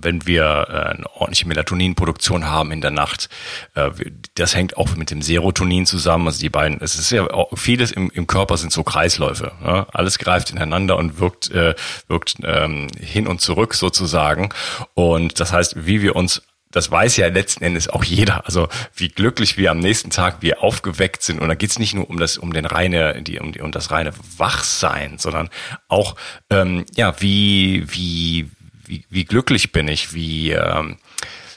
wenn 0.00 0.26
wir 0.26 0.66
äh, 0.68 0.72
eine 0.94 1.10
ordentliche 1.14 1.48
Melatoninproduktion 1.48 2.46
haben 2.46 2.72
in 2.72 2.80
der 2.80 2.90
Nacht. 2.90 3.28
Äh, 3.74 3.90
das 4.34 4.54
hängt 4.54 4.76
auch 4.76 4.94
mit 4.96 5.10
dem 5.10 5.22
Serotonin 5.22 5.86
zusammen. 5.86 6.26
Also 6.26 6.40
die 6.40 6.50
beiden, 6.50 6.80
es 6.80 6.96
ist 6.98 7.10
ja 7.10 7.30
auch, 7.30 7.56
vieles 7.56 7.92
im, 7.92 8.10
im 8.10 8.26
Körper 8.26 8.56
sind 8.56 8.72
so 8.72 8.82
Kreisläufe. 8.82 9.52
Ja? 9.64 9.86
Alles 9.92 10.18
greift 10.18 10.50
ineinander 10.50 10.96
und 10.96 11.18
wirkt, 11.18 11.50
äh, 11.50 11.74
wirkt 12.08 12.36
ähm, 12.44 12.88
hin 12.98 13.26
und 13.26 13.40
zurück 13.40 13.74
sozusagen. 13.74 14.50
Und 14.94 15.40
das 15.40 15.52
heißt, 15.52 15.86
wie 15.86 16.02
wir 16.02 16.16
uns 16.16 16.42
das 16.72 16.90
weiß 16.90 17.18
ja 17.18 17.28
letzten 17.28 17.64
Endes 17.64 17.88
auch 17.88 18.02
jeder. 18.02 18.46
Also 18.46 18.68
wie 18.96 19.08
glücklich 19.08 19.56
wir 19.58 19.70
am 19.70 19.78
nächsten 19.78 20.10
Tag 20.10 20.38
wir 20.40 20.62
aufgeweckt 20.62 21.22
sind. 21.22 21.38
Und 21.38 21.48
da 21.48 21.54
geht's 21.54 21.78
nicht 21.78 21.94
nur 21.94 22.08
um 22.08 22.18
das, 22.18 22.38
um 22.38 22.52
den 22.52 22.64
reine, 22.64 23.22
die, 23.22 23.38
um, 23.38 23.52
die, 23.52 23.60
um 23.60 23.70
das 23.72 23.90
reine 23.90 24.12
Wachsein, 24.38 25.18
sondern 25.18 25.50
auch 25.88 26.16
ähm, 26.50 26.86
ja 26.96 27.14
wie 27.20 27.84
wie 27.88 28.50
wie, 28.86 29.04
wie 29.10 29.24
glücklich 29.24 29.72
bin 29.72 29.88
ich, 29.88 30.14
wie, 30.14 30.52
ähm, 30.52 30.96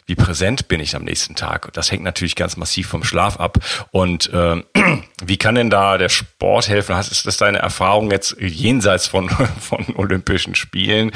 wie 0.06 0.16
präsent 0.16 0.68
bin 0.68 0.80
ich 0.80 0.96
am 0.96 1.04
nächsten 1.04 1.36
Tag. 1.36 1.74
Das 1.74 1.92
hängt 1.92 2.04
natürlich 2.04 2.36
ganz 2.36 2.58
massiv 2.58 2.88
vom 2.88 3.04
Schlaf 3.04 3.40
ab. 3.40 3.58
Und 3.92 4.32
äh, 4.32 4.62
wie 5.26 5.38
kann 5.38 5.56
denn 5.56 5.70
da 5.70 5.98
der 5.98 6.10
Sport 6.10 6.70
helfen? 6.70 6.96
ist 6.98 7.26
das 7.26 7.38
deine 7.38 7.60
Erfahrung 7.60 8.12
jetzt 8.12 8.36
jenseits 8.40 9.08
von, 9.08 9.30
von 9.60 9.86
Olympischen 9.96 10.56
Spielen, 10.56 11.12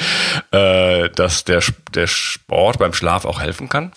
äh, 0.51 1.10
dass 1.10 1.44
der, 1.46 1.62
der 1.94 2.08
Sport 2.08 2.80
beim 2.80 2.94
Schlaf 2.94 3.25
auch 3.25 3.42
helfen 3.42 3.70
kann? 3.70 3.92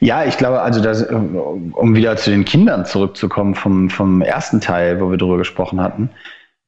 Ja, 0.00 0.24
ich 0.24 0.36
glaube, 0.38 0.62
also 0.62 0.80
das, 0.80 1.02
um 1.04 1.94
wieder 1.94 2.16
zu 2.16 2.30
den 2.30 2.44
Kindern 2.44 2.86
zurückzukommen 2.86 3.54
vom, 3.54 3.90
vom 3.90 4.22
ersten 4.22 4.60
Teil, 4.60 5.00
wo 5.00 5.10
wir 5.10 5.18
darüber 5.18 5.38
gesprochen 5.38 5.80
hatten, 5.80 6.10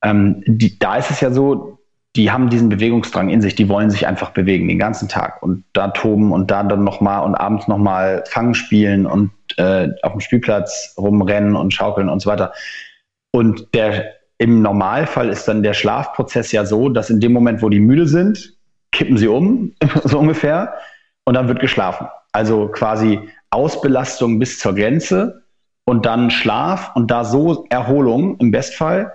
ähm, 0.02 0.42
die, 0.46 0.78
da 0.78 0.96
ist 0.96 1.10
es 1.10 1.20
ja 1.20 1.32
so, 1.32 1.78
die 2.16 2.30
haben 2.30 2.48
diesen 2.48 2.68
Bewegungsdrang 2.68 3.28
in 3.28 3.42
sich, 3.42 3.56
die 3.56 3.68
wollen 3.68 3.90
sich 3.90 4.06
einfach 4.06 4.30
bewegen 4.30 4.68
den 4.68 4.78
ganzen 4.78 5.08
Tag 5.08 5.42
und 5.42 5.64
da 5.72 5.88
toben 5.88 6.32
und 6.32 6.50
da 6.50 6.62
dann 6.62 6.84
nochmal 6.84 7.24
und 7.24 7.34
abends 7.34 7.66
nochmal 7.66 8.22
Fangen 8.28 8.54
spielen 8.54 9.04
und 9.04 9.32
äh, 9.56 9.88
auf 10.02 10.12
dem 10.12 10.20
Spielplatz 10.20 10.94
rumrennen 10.96 11.56
und 11.56 11.74
schaukeln 11.74 12.08
und 12.08 12.20
so 12.20 12.30
weiter. 12.30 12.52
Und 13.32 13.74
der, 13.74 14.12
im 14.38 14.62
Normalfall 14.62 15.28
ist 15.28 15.48
dann 15.48 15.64
der 15.64 15.74
Schlafprozess 15.74 16.52
ja 16.52 16.64
so, 16.64 16.88
dass 16.88 17.10
in 17.10 17.20
dem 17.20 17.32
Moment, 17.32 17.62
wo 17.62 17.68
die 17.68 17.80
müde 17.80 18.06
sind, 18.06 18.54
kippen 18.92 19.16
sie 19.16 19.28
um, 19.28 19.74
so 20.04 20.18
ungefähr, 20.18 20.74
und 21.24 21.34
dann 21.34 21.48
wird 21.48 21.58
geschlafen. 21.58 22.06
Also 22.32 22.68
quasi 22.68 23.18
Ausbelastung 23.50 24.38
bis 24.38 24.58
zur 24.58 24.74
Grenze 24.74 25.42
und 25.84 26.06
dann 26.06 26.30
Schlaf 26.30 26.92
und 26.94 27.10
da 27.10 27.24
so 27.24 27.66
Erholung 27.70 28.38
im 28.38 28.50
Bestfall 28.50 29.12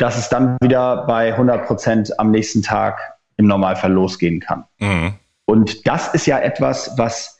dass 0.00 0.16
es 0.16 0.28
dann 0.28 0.56
wieder 0.62 1.06
bei 1.06 1.32
100 1.32 1.66
Prozent 1.66 2.18
am 2.18 2.30
nächsten 2.30 2.62
Tag 2.62 3.18
im 3.36 3.46
Normalfall 3.46 3.92
losgehen 3.92 4.40
kann. 4.40 4.64
Mhm. 4.78 5.14
Und 5.44 5.86
das 5.86 6.14
ist 6.14 6.26
ja 6.26 6.38
etwas, 6.38 6.96
was 6.96 7.38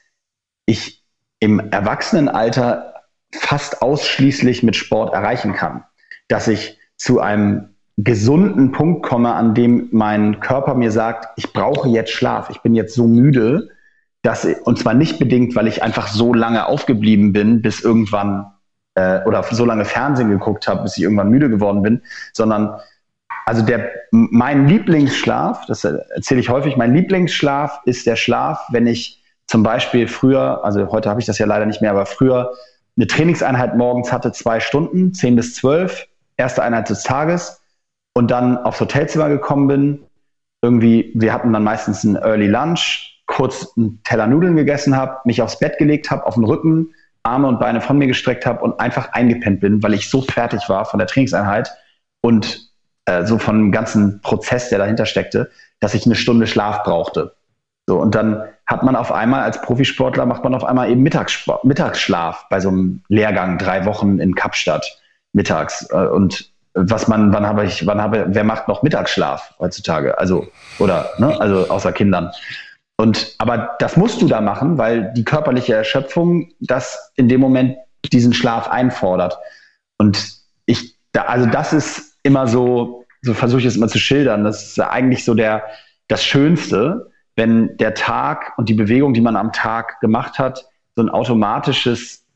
ich 0.66 1.02
im 1.38 1.58
Erwachsenenalter 1.70 2.94
fast 3.32 3.80
ausschließlich 3.80 4.62
mit 4.62 4.76
Sport 4.76 5.14
erreichen 5.14 5.54
kann. 5.54 5.84
Dass 6.28 6.48
ich 6.48 6.78
zu 6.96 7.20
einem 7.20 7.70
gesunden 7.96 8.72
Punkt 8.72 9.04
komme, 9.06 9.32
an 9.32 9.54
dem 9.54 9.88
mein 9.92 10.40
Körper 10.40 10.74
mir 10.74 10.90
sagt, 10.90 11.28
ich 11.36 11.52
brauche 11.52 11.88
jetzt 11.88 12.12
Schlaf, 12.12 12.50
ich 12.50 12.60
bin 12.60 12.74
jetzt 12.74 12.94
so 12.94 13.06
müde, 13.06 13.70
dass, 14.22 14.44
und 14.44 14.78
zwar 14.78 14.92
nicht 14.92 15.18
bedingt, 15.18 15.54
weil 15.56 15.66
ich 15.66 15.82
einfach 15.82 16.08
so 16.08 16.34
lange 16.34 16.66
aufgeblieben 16.66 17.32
bin, 17.32 17.62
bis 17.62 17.80
irgendwann, 17.80 18.52
äh, 18.94 19.20
oder 19.24 19.42
so 19.42 19.64
lange 19.64 19.84
Fernsehen 19.84 20.30
geguckt 20.30 20.68
habe, 20.68 20.82
bis 20.82 20.96
ich 20.96 21.02
irgendwann 21.02 21.30
müde 21.30 21.48
geworden 21.48 21.82
bin, 21.82 22.02
sondern 22.32 22.80
also 23.46 23.62
der, 23.62 23.90
mein 24.12 24.68
Lieblingsschlaf, 24.68 25.66
das 25.66 25.84
erzähle 25.84 26.40
ich 26.40 26.48
häufig, 26.48 26.76
mein 26.76 26.94
Lieblingsschlaf 26.94 27.80
ist 27.84 28.06
der 28.06 28.16
Schlaf, 28.16 28.66
wenn 28.70 28.86
ich 28.86 29.22
zum 29.46 29.62
Beispiel 29.62 30.06
früher, 30.06 30.64
also 30.64 30.92
heute 30.92 31.10
habe 31.10 31.20
ich 31.20 31.26
das 31.26 31.38
ja 31.38 31.46
leider 31.46 31.66
nicht 31.66 31.80
mehr, 31.80 31.90
aber 31.90 32.06
früher 32.06 32.52
eine 32.96 33.06
Trainingseinheit 33.06 33.76
morgens 33.76 34.12
hatte, 34.12 34.30
zwei 34.32 34.60
Stunden, 34.60 35.14
zehn 35.14 35.34
bis 35.34 35.54
zwölf, 35.54 36.06
erste 36.36 36.62
Einheit 36.62 36.90
des 36.90 37.02
Tages 37.02 37.60
und 38.14 38.30
dann 38.30 38.58
aufs 38.58 38.80
Hotelzimmer 38.80 39.28
gekommen 39.28 39.66
bin. 39.66 40.02
Irgendwie, 40.62 41.10
wir 41.14 41.32
hatten 41.32 41.52
dann 41.52 41.64
meistens 41.64 42.04
ein 42.04 42.16
Early 42.16 42.46
Lunch, 42.46 43.22
kurz 43.26 43.72
einen 43.76 44.00
Teller 44.04 44.26
Nudeln 44.26 44.56
gegessen 44.56 44.96
habe, 44.96 45.16
mich 45.24 45.40
aufs 45.40 45.58
Bett 45.58 45.78
gelegt 45.78 46.10
habe, 46.10 46.26
auf 46.26 46.34
den 46.34 46.44
Rücken, 46.44 46.94
Arme 47.22 47.48
und 47.48 47.60
Beine 47.60 47.80
von 47.80 47.98
mir 47.98 48.06
gestreckt 48.06 48.46
habe 48.46 48.62
und 48.62 48.80
einfach 48.80 49.12
eingepennt 49.12 49.60
bin, 49.60 49.82
weil 49.82 49.94
ich 49.94 50.08
so 50.08 50.22
fertig 50.22 50.68
war 50.68 50.84
von 50.84 50.98
der 50.98 51.06
Trainingseinheit 51.06 51.70
und 52.22 52.70
äh, 53.04 53.24
so 53.24 53.38
von 53.38 53.58
dem 53.58 53.72
ganzen 53.72 54.20
Prozess, 54.20 54.68
der 54.68 54.78
dahinter 54.78 55.06
steckte, 55.06 55.50
dass 55.80 55.94
ich 55.94 56.06
eine 56.06 56.14
Stunde 56.14 56.46
Schlaf 56.46 56.82
brauchte. 56.82 57.34
So, 57.86 57.98
und 57.98 58.14
dann 58.14 58.44
hat 58.66 58.82
man 58.82 58.94
auf 58.94 59.10
einmal 59.10 59.42
als 59.42 59.60
Profisportler 59.62 60.26
macht 60.26 60.44
man 60.44 60.54
auf 60.54 60.64
einmal 60.64 60.90
eben 60.90 61.02
Mittagssport, 61.02 61.64
Mittagsschlaf 61.64 62.46
bei 62.48 62.60
so 62.60 62.68
einem 62.68 63.02
Lehrgang, 63.08 63.58
drei 63.58 63.84
Wochen 63.84 64.18
in 64.18 64.34
Kapstadt 64.34 65.00
mittags. 65.32 65.88
Äh, 65.90 66.06
und 66.06 66.50
was 66.74 67.08
man, 67.08 67.32
wann 67.32 67.46
habe 67.46 67.64
ich, 67.64 67.86
wann 67.86 68.00
habe, 68.00 68.26
wer 68.28 68.44
macht 68.44 68.68
noch 68.68 68.82
Mittagsschlaf 68.82 69.54
heutzutage? 69.58 70.18
Also, 70.18 70.46
oder, 70.78 71.10
ne, 71.18 71.40
also 71.40 71.68
außer 71.68 71.92
Kindern. 71.92 72.30
Und, 73.00 73.34
aber 73.38 73.76
das 73.78 73.96
musst 73.96 74.20
du 74.20 74.26
da 74.26 74.40
machen, 74.40 74.76
weil 74.76 75.12
die 75.14 75.24
körperliche 75.24 75.74
Erschöpfung 75.74 76.52
das 76.60 77.12
in 77.16 77.28
dem 77.28 77.40
Moment 77.40 77.76
diesen 78.12 78.34
Schlaf 78.34 78.68
einfordert. 78.68 79.38
Und 79.96 80.36
ich, 80.66 80.96
da, 81.12 81.22
also 81.22 81.46
das 81.46 81.72
ist 81.72 82.18
immer 82.22 82.46
so, 82.46 83.04
so 83.22 83.32
versuche 83.32 83.60
ich 83.60 83.66
es 83.66 83.76
immer 83.76 83.88
zu 83.88 83.98
schildern. 83.98 84.44
Das 84.44 84.62
ist 84.62 84.80
eigentlich 84.80 85.24
so 85.24 85.34
der, 85.34 85.64
das 86.08 86.24
Schönste, 86.24 87.10
wenn 87.36 87.76
der 87.78 87.94
Tag 87.94 88.52
und 88.58 88.68
die 88.68 88.74
Bewegung, 88.74 89.14
die 89.14 89.20
man 89.22 89.36
am 89.36 89.52
Tag 89.52 90.00
gemacht 90.00 90.38
hat, 90.38 90.66
so 90.94 91.02
ein 91.02 91.08
automatisches, 91.08 92.26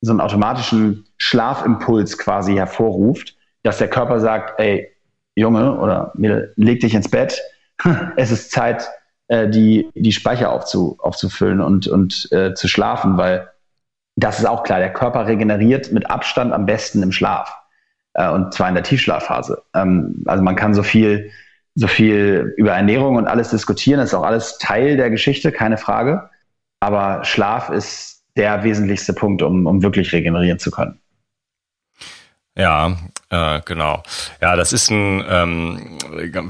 so 0.00 0.10
einen 0.10 0.20
automatischen 0.20 1.06
Schlafimpuls 1.16 2.18
quasi 2.18 2.54
hervorruft 2.54 3.38
dass 3.62 3.78
der 3.78 3.88
Körper 3.88 4.20
sagt, 4.20 4.58
ey, 4.60 4.88
Junge 5.34 5.78
oder 5.78 6.12
leg 6.14 6.80
dich 6.80 6.94
ins 6.94 7.10
Bett, 7.10 7.40
es 8.16 8.30
ist 8.30 8.50
Zeit, 8.50 8.88
äh, 9.28 9.48
die, 9.48 9.88
die 9.94 10.12
Speicher 10.12 10.52
aufzu, 10.52 10.96
aufzufüllen 11.00 11.60
und, 11.60 11.86
und 11.86 12.30
äh, 12.32 12.54
zu 12.54 12.68
schlafen, 12.68 13.16
weil 13.16 13.48
das 14.16 14.40
ist 14.40 14.46
auch 14.46 14.64
klar, 14.64 14.80
der 14.80 14.92
Körper 14.92 15.26
regeneriert 15.26 15.92
mit 15.92 16.10
Abstand 16.10 16.52
am 16.52 16.66
besten 16.66 17.02
im 17.02 17.12
Schlaf 17.12 17.56
äh, 18.14 18.28
und 18.28 18.52
zwar 18.52 18.68
in 18.68 18.74
der 18.74 18.84
Tiefschlafphase. 18.84 19.62
Ähm, 19.74 20.22
also 20.26 20.42
man 20.42 20.56
kann 20.56 20.74
so 20.74 20.82
viel, 20.82 21.30
so 21.74 21.86
viel 21.86 22.54
über 22.56 22.72
Ernährung 22.72 23.16
und 23.16 23.28
alles 23.28 23.50
diskutieren, 23.50 24.00
das 24.00 24.10
ist 24.10 24.14
auch 24.14 24.24
alles 24.24 24.58
Teil 24.58 24.96
der 24.96 25.10
Geschichte, 25.10 25.52
keine 25.52 25.78
Frage, 25.78 26.30
aber 26.80 27.24
Schlaf 27.24 27.70
ist 27.70 28.24
der 28.36 28.64
wesentlichste 28.64 29.12
Punkt, 29.12 29.42
um, 29.42 29.66
um 29.66 29.82
wirklich 29.82 30.12
regenerieren 30.12 30.58
zu 30.58 30.70
können. 30.70 30.98
Ja, 32.58 32.96
äh, 33.30 33.60
genau. 33.64 34.02
Ja, 34.40 34.56
das 34.56 34.72
ist 34.72 34.90
ein 34.90 35.22
ähm, 35.28 35.98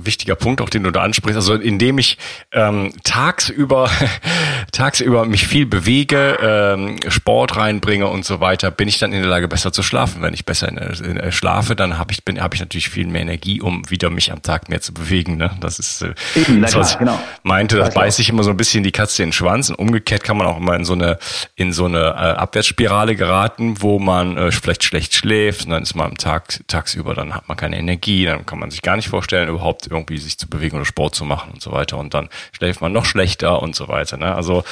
wichtiger 0.04 0.36
Punkt, 0.36 0.62
auch 0.62 0.70
den 0.70 0.84
du 0.84 0.90
da 0.90 1.02
ansprichst. 1.02 1.36
Also 1.36 1.54
indem 1.54 1.98
ich 1.98 2.16
ähm, 2.52 2.92
tagsüber 3.04 3.90
tagsüber 4.72 5.26
mich 5.26 5.46
viel 5.46 5.66
bewege, 5.66 6.38
ähm, 6.40 6.96
Sport 7.08 7.56
reinbringe 7.56 8.06
und 8.06 8.24
so 8.24 8.40
weiter, 8.40 8.70
bin 8.70 8.88
ich 8.88 8.98
dann 8.98 9.12
in 9.12 9.20
der 9.20 9.28
Lage, 9.28 9.48
besser 9.48 9.70
zu 9.70 9.82
schlafen. 9.82 10.22
Wenn 10.22 10.32
ich 10.32 10.46
besser 10.46 10.68
in, 10.68 10.78
in, 11.18 11.32
schlafe, 11.32 11.76
dann 11.76 11.98
habe 11.98 12.12
ich 12.12 12.24
bin 12.24 12.40
habe 12.40 12.54
ich 12.54 12.60
natürlich 12.60 12.88
viel 12.88 13.06
mehr 13.06 13.22
Energie, 13.22 13.60
um 13.60 13.90
wieder 13.90 14.08
mich 14.08 14.32
am 14.32 14.40
Tag 14.40 14.70
mehr 14.70 14.80
zu 14.80 14.94
bewegen. 14.94 15.36
Ne? 15.36 15.50
Das 15.60 15.78
ist 15.78 16.00
äh, 16.00 16.14
Eben, 16.36 16.62
das, 16.62 16.74
was 16.74 16.92
ich 16.92 16.98
genau. 16.98 17.18
meinte. 17.42 17.76
Das 17.76 17.92
beißt 17.92 18.16
sich 18.16 18.30
immer 18.30 18.44
so 18.44 18.50
ein 18.50 18.56
bisschen 18.56 18.82
die 18.82 18.92
Katze 18.92 19.24
in 19.24 19.28
den 19.28 19.32
Schwanz. 19.34 19.68
Und 19.68 19.74
umgekehrt 19.74 20.24
kann 20.24 20.38
man 20.38 20.46
auch 20.46 20.56
immer 20.56 20.74
in 20.74 20.86
so 20.86 20.94
eine 20.94 21.18
in 21.54 21.72
so 21.72 21.84
eine 21.84 21.98
äh, 21.98 22.38
Abwärtsspirale 22.38 23.14
geraten, 23.14 23.82
wo 23.82 23.98
man 23.98 24.38
äh, 24.38 24.52
vielleicht 24.52 24.84
schlecht 24.84 25.12
schläft 25.12 25.66
und 25.66 25.72
dann 25.72 25.82
ist 25.82 25.97
man 25.98 26.10
am 26.10 26.16
Tag 26.16 26.60
tagsüber, 26.68 27.14
dann 27.14 27.34
hat 27.34 27.48
man 27.48 27.56
keine 27.56 27.78
Energie, 27.78 28.24
dann 28.24 28.46
kann 28.46 28.58
man 28.58 28.70
sich 28.70 28.82
gar 28.82 28.96
nicht 28.96 29.08
vorstellen, 29.08 29.48
überhaupt 29.48 29.86
irgendwie 29.86 30.18
sich 30.18 30.38
zu 30.38 30.48
bewegen 30.48 30.76
oder 30.76 30.86
Sport 30.86 31.14
zu 31.14 31.24
machen 31.24 31.52
und 31.52 31.62
so 31.62 31.72
weiter. 31.72 31.98
Und 31.98 32.14
dann 32.14 32.28
schläft 32.52 32.80
man 32.80 32.92
noch 32.92 33.04
schlechter 33.04 33.60
und 33.60 33.76
so 33.76 33.88
weiter. 33.88 34.16
Ne? 34.16 34.34
Also 34.34 34.64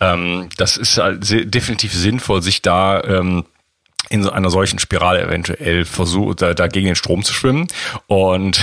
ähm, 0.00 0.48
das 0.56 0.76
ist 0.76 0.96
halt 0.96 1.22
definitiv 1.54 1.92
sinnvoll, 1.92 2.42
sich 2.42 2.62
da 2.62 3.02
ähm, 3.04 3.44
in 4.10 4.22
so 4.22 4.30
einer 4.30 4.50
solchen 4.50 4.78
Spirale 4.78 5.22
eventuell 5.22 5.84
versucht, 5.84 6.40
da, 6.40 6.54
da 6.54 6.66
gegen 6.68 6.86
den 6.86 6.96
Strom 6.96 7.22
zu 7.22 7.34
schwimmen 7.34 7.66
und 8.06 8.60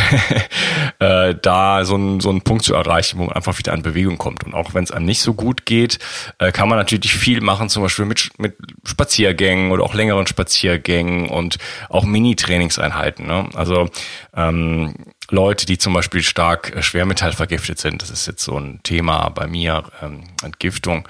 äh, 1.00 1.36
da 1.40 1.86
so 1.86 1.96
einen, 1.96 2.20
so 2.20 2.30
einen 2.30 2.42
Punkt 2.42 2.66
zu 2.66 2.74
erreichen, 2.74 3.20
wo 3.20 3.26
man 3.26 3.36
einfach 3.36 3.58
wieder 3.60 3.74
in 3.74 3.84
Bewegung 3.84 4.18
kommt. 4.18 4.44
Und 4.44 4.54
auch 4.54 4.74
wenn 4.74 4.84
es 4.84 4.92
einem 4.92 5.06
nicht 5.06 5.22
so 5.22 5.34
gut 5.34 5.66
geht, 5.66 6.00
äh, 6.40 6.52
kann 6.52 6.68
man 6.68 6.80
natürlich 6.80 7.14
viel 7.14 7.42
machen, 7.42 7.70
zum 7.70 7.84
Beispiel 7.84 8.06
mit, 8.06 8.30
mit 8.40 8.56
Spaziergängen 8.86 9.72
oder 9.72 9.84
auch 9.84 9.94
längeren 9.94 10.26
Spaziergängen 10.26 11.30
und 11.30 11.58
auch 11.90 12.06
Mini-Trainingseinheiten. 12.06 13.28
Ne? 13.28 13.48
Also 13.54 13.90
ähm, 14.36 14.96
Leute, 15.30 15.66
die 15.66 15.78
zum 15.78 15.94
Beispiel 15.94 16.22
stark 16.22 16.76
äh, 16.76 16.82
schwermetallvergiftet 16.82 17.80
sind, 17.80 18.02
das 18.02 18.10
ist 18.10 18.28
jetzt 18.28 18.44
so 18.44 18.58
ein 18.58 18.82
Thema 18.84 19.30
bei 19.30 19.48
mir, 19.48 19.84
ähm, 20.02 20.24
Entgiftung, 20.44 21.08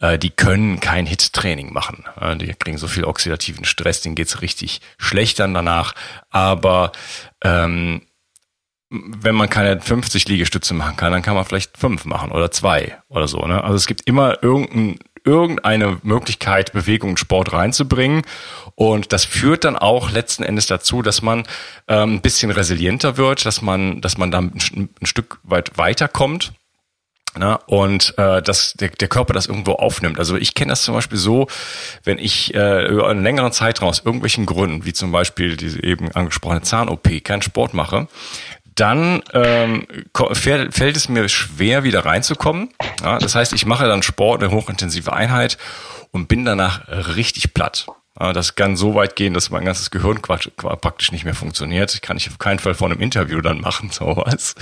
äh, 0.00 0.18
die 0.18 0.30
können 0.30 0.80
kein 0.80 1.06
Hit-Training 1.06 1.72
machen. 1.72 2.04
Äh, 2.20 2.36
die 2.36 2.52
kriegen 2.54 2.78
so 2.78 2.88
viel 2.88 3.04
oxidativen 3.04 3.64
Stress, 3.64 4.02
denen 4.02 4.14
geht's 4.14 4.42
richtig 4.42 4.80
schlecht 4.98 5.38
dann 5.38 5.54
danach. 5.54 5.94
Aber 6.30 6.92
ähm, 7.42 8.02
wenn 8.90 9.34
man 9.34 9.50
keine 9.50 9.80
50 9.80 10.28
Liegestütze 10.28 10.74
machen 10.74 10.96
kann, 10.96 11.12
dann 11.12 11.22
kann 11.22 11.34
man 11.34 11.44
vielleicht 11.44 11.76
fünf 11.76 12.04
machen 12.04 12.30
oder 12.30 12.50
zwei 12.50 12.98
oder 13.08 13.26
so. 13.26 13.44
Ne? 13.46 13.62
Also 13.62 13.74
es 13.74 13.86
gibt 13.86 14.02
immer 14.06 14.42
irgendein, 14.42 14.98
irgendeine 15.26 15.98
Möglichkeit, 16.02 16.72
Bewegung 16.72 17.10
und 17.10 17.18
Sport 17.18 17.52
reinzubringen. 17.52 18.22
Und 18.74 19.12
das 19.12 19.24
führt 19.24 19.64
dann 19.64 19.76
auch 19.76 20.10
letzten 20.10 20.42
Endes 20.42 20.66
dazu, 20.66 21.02
dass 21.02 21.20
man 21.20 21.44
ähm, 21.88 22.14
ein 22.14 22.20
bisschen 22.20 22.50
resilienter 22.50 23.16
wird, 23.16 23.44
dass 23.44 23.60
man, 23.60 24.00
dass 24.00 24.16
man 24.16 24.30
dann 24.30 24.52
ein, 24.54 24.88
ein 25.00 25.06
Stück 25.06 25.38
weit 25.42 25.76
weiterkommt. 25.76 26.52
Ne? 27.38 27.58
Und 27.66 28.14
äh, 28.16 28.40
dass 28.40 28.72
der, 28.74 28.88
der 28.88 29.08
Körper 29.08 29.34
das 29.34 29.46
irgendwo 29.46 29.72
aufnimmt. 29.72 30.18
Also 30.18 30.36
ich 30.36 30.54
kenne 30.54 30.70
das 30.70 30.82
zum 30.82 30.94
Beispiel 30.94 31.18
so, 31.18 31.48
wenn 32.04 32.18
ich 32.18 32.54
äh, 32.54 32.86
über 32.86 33.08
einen 33.08 33.22
längeren 33.22 33.52
Zeitraum 33.52 33.90
aus 33.90 34.02
irgendwelchen 34.04 34.46
Gründen, 34.46 34.84
wie 34.86 34.92
zum 34.92 35.12
Beispiel 35.12 35.56
diese 35.56 35.82
eben 35.82 36.10
angesprochene 36.12 36.62
Zahn-OP, 36.62 37.24
keinen 37.24 37.42
Sport 37.42 37.74
mache, 37.74 38.08
dann 38.76 39.22
ähm, 39.32 39.86
fällt, 40.32 40.74
fällt 40.74 40.96
es 40.96 41.08
mir 41.08 41.28
schwer, 41.28 41.82
wieder 41.82 42.04
reinzukommen. 42.04 42.70
Ja, 43.02 43.18
das 43.18 43.34
heißt, 43.34 43.52
ich 43.52 43.66
mache 43.66 43.86
dann 43.86 44.02
Sport, 44.02 44.42
eine 44.42 44.52
hochintensive 44.52 45.12
Einheit 45.12 45.58
und 46.12 46.28
bin 46.28 46.44
danach 46.44 46.86
richtig 46.88 47.52
platt. 47.52 47.86
Das 48.18 48.54
kann 48.54 48.76
so 48.76 48.94
weit 48.94 49.14
gehen, 49.14 49.34
dass 49.34 49.50
mein 49.50 49.66
ganzes 49.66 49.90
Gehirn 49.90 50.22
praktisch 50.22 51.12
nicht 51.12 51.26
mehr 51.26 51.34
funktioniert. 51.34 52.00
Kann 52.00 52.16
ich 52.16 52.30
auf 52.30 52.38
keinen 52.38 52.58
Fall 52.58 52.72
vor 52.72 52.90
einem 52.90 53.00
Interview 53.00 53.42
dann 53.42 53.60
machen, 53.60 53.90
sowas. 53.92 54.54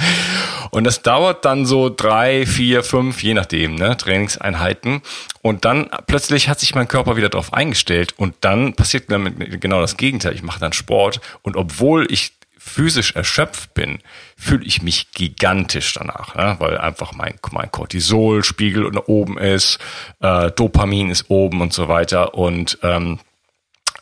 Und 0.71 0.85
das 0.85 1.03
dauert 1.03 1.45
dann 1.45 1.65
so 1.65 1.89
drei, 1.89 2.47
vier, 2.47 2.83
fünf, 2.83 3.23
je 3.23 3.35
nachdem, 3.35 3.77
ne, 3.77 3.97
Trainingseinheiten. 3.97 5.03
Und 5.41 5.65
dann 5.65 5.89
plötzlich 6.09 6.49
hat 6.49 6.59
sich 6.59 6.75
mein 6.75 6.89
Körper 6.89 7.15
wieder 7.17 7.29
darauf 7.29 7.53
eingestellt 7.53 8.15
und 8.17 8.35
dann 8.41 8.75
passiert 8.75 9.07
genau 9.07 9.81
das 9.81 9.97
Gegenteil. 9.97 10.35
Ich 10.35 10.43
mache 10.43 10.59
dann 10.59 10.73
Sport 10.73 11.21
und 11.43 11.57
obwohl 11.57 12.11
ich 12.11 12.33
physisch 12.65 13.15
erschöpft 13.15 13.75
bin, 13.75 13.99
fühle 14.37 14.65
ich 14.65 14.83
mich 14.83 15.13
gigantisch 15.13 15.93
danach, 15.93 16.35
ne? 16.35 16.57
weil 16.59 16.79
einfach 16.79 17.13
mein, 17.13 17.35
mein 17.53 17.71
Cortisolspiegel 17.71 18.91
oben 19.07 19.39
ist, 19.39 19.79
äh, 20.21 20.51
Dopamin 20.51 21.11
ist 21.11 21.31
oben 21.31 21.61
und 21.61 21.73
so 21.73 21.89
weiter 21.89 22.35
und 22.35 22.79
ähm, 22.83 23.21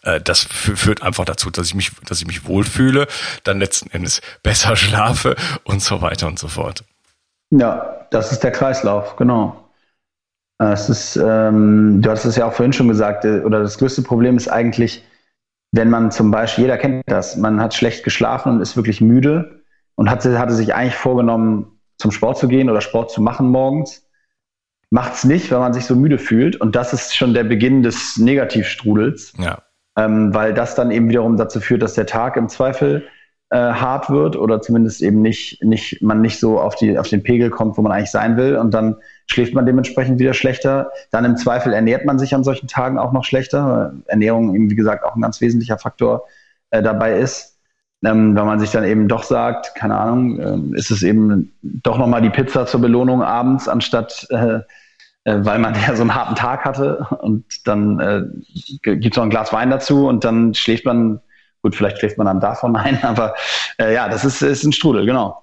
äh, 0.02 0.20
das 0.20 0.44
führt 0.44 1.02
einfach 1.02 1.24
dazu, 1.24 1.50
dass 1.50 1.66
ich 1.66 1.74
mich, 1.74 1.90
dass 2.06 2.20
ich 2.20 2.26
mich 2.26 2.46
wohlfühle, 2.46 3.08
dann 3.44 3.58
letzten 3.58 3.90
Endes 3.90 4.20
besser 4.42 4.76
schlafe 4.76 5.36
und 5.64 5.82
so 5.82 6.00
weiter 6.00 6.28
und 6.28 6.38
so 6.38 6.48
fort. 6.48 6.84
Ja, 7.50 8.06
das 8.10 8.32
ist 8.32 8.42
der 8.42 8.52
Kreislauf, 8.52 9.16
genau. 9.16 9.58
Es 10.58 10.88
ist, 10.88 11.16
ähm, 11.16 12.00
du 12.00 12.10
hast 12.10 12.24
es 12.24 12.36
ja 12.36 12.46
auch 12.46 12.52
vorhin 12.52 12.72
schon 12.72 12.88
gesagt, 12.88 13.24
äh, 13.24 13.40
oder 13.40 13.60
das 13.60 13.78
größte 13.78 14.02
Problem 14.02 14.36
ist 14.36 14.48
eigentlich, 14.48 15.02
wenn 15.72 15.90
man 15.90 16.10
zum 16.10 16.30
Beispiel, 16.30 16.64
jeder 16.64 16.78
kennt 16.78 17.02
das, 17.06 17.36
man 17.36 17.60
hat 17.60 17.74
schlecht 17.74 18.04
geschlafen 18.04 18.52
und 18.52 18.60
ist 18.60 18.76
wirklich 18.76 19.00
müde 19.00 19.62
und 19.94 20.10
hatte, 20.10 20.38
hatte 20.38 20.54
sich 20.54 20.74
eigentlich 20.74 20.94
vorgenommen, 20.94 21.78
zum 21.98 22.10
Sport 22.10 22.38
zu 22.38 22.48
gehen 22.48 22.70
oder 22.70 22.80
Sport 22.80 23.10
zu 23.10 23.20
machen 23.20 23.48
morgens 23.48 24.06
macht's 24.92 25.24
nicht, 25.24 25.50
weil 25.50 25.58
man 25.58 25.72
sich 25.72 25.86
so 25.86 25.96
müde 25.96 26.18
fühlt. 26.18 26.60
Und 26.60 26.76
das 26.76 26.92
ist 26.92 27.16
schon 27.16 27.32
der 27.32 27.44
Beginn 27.44 27.82
des 27.82 28.18
Negativstrudels. 28.18 29.32
Ja. 29.38 29.62
Ähm, 29.96 30.34
weil 30.34 30.52
das 30.52 30.74
dann 30.74 30.90
eben 30.90 31.08
wiederum 31.08 31.36
dazu 31.38 31.60
führt, 31.60 31.82
dass 31.82 31.94
der 31.94 32.06
Tag 32.06 32.36
im 32.36 32.48
Zweifel 32.48 33.06
äh, 33.52 33.56
hart 33.56 34.08
wird 34.08 34.34
oder 34.34 34.62
zumindest 34.62 35.02
eben 35.02 35.20
nicht, 35.20 35.62
nicht, 35.62 36.00
man 36.00 36.22
nicht 36.22 36.40
so 36.40 36.58
auf, 36.58 36.74
die, 36.74 36.98
auf 36.98 37.08
den 37.08 37.22
Pegel 37.22 37.50
kommt, 37.50 37.76
wo 37.76 37.82
man 37.82 37.92
eigentlich 37.92 38.10
sein 38.10 38.38
will. 38.38 38.56
Und 38.56 38.72
dann 38.72 38.96
schläft 39.26 39.52
man 39.52 39.66
dementsprechend 39.66 40.18
wieder 40.18 40.32
schlechter. 40.32 40.90
Dann 41.10 41.26
im 41.26 41.36
Zweifel 41.36 41.74
ernährt 41.74 42.06
man 42.06 42.18
sich 42.18 42.34
an 42.34 42.44
solchen 42.44 42.66
Tagen 42.66 42.98
auch 42.98 43.12
noch 43.12 43.24
schlechter. 43.24 43.92
Ernährung 44.06 44.54
eben, 44.54 44.70
wie 44.70 44.74
gesagt, 44.74 45.04
auch 45.04 45.16
ein 45.16 45.20
ganz 45.20 45.42
wesentlicher 45.42 45.76
Faktor 45.76 46.24
äh, 46.70 46.82
dabei 46.82 47.18
ist. 47.18 47.58
Ähm, 48.02 48.34
wenn 48.34 48.46
man 48.46 48.58
sich 48.58 48.70
dann 48.70 48.84
eben 48.84 49.06
doch 49.06 49.22
sagt, 49.22 49.74
keine 49.74 49.98
Ahnung, 49.98 50.72
äh, 50.74 50.78
ist 50.78 50.90
es 50.90 51.02
eben 51.02 51.52
doch 51.62 51.98
nochmal 51.98 52.22
die 52.22 52.30
Pizza 52.30 52.64
zur 52.64 52.80
Belohnung 52.80 53.22
abends, 53.22 53.68
anstatt 53.68 54.26
äh, 54.30 54.60
äh, 55.24 55.36
weil 55.40 55.58
man 55.58 55.74
ja 55.86 55.94
so 55.94 56.02
einen 56.02 56.14
harten 56.14 56.36
Tag 56.36 56.64
hatte 56.64 57.06
und 57.20 57.44
dann 57.66 58.00
äh, 58.00 58.22
gibt 58.82 59.14
es 59.14 59.16
noch 59.16 59.24
ein 59.24 59.30
Glas 59.30 59.52
Wein 59.52 59.68
dazu 59.68 60.08
und 60.08 60.24
dann 60.24 60.54
schläft 60.54 60.86
man, 60.86 61.20
gut, 61.62 61.74
vielleicht 61.76 61.98
schläft 61.98 62.18
man 62.18 62.26
dann 62.26 62.40
davon 62.40 62.76
ein, 62.76 63.02
aber 63.02 63.34
äh, 63.78 63.94
ja, 63.94 64.08
das 64.08 64.24
ist, 64.24 64.42
ist 64.42 64.64
ein 64.64 64.72
Strudel, 64.72 65.06
genau. 65.06 65.38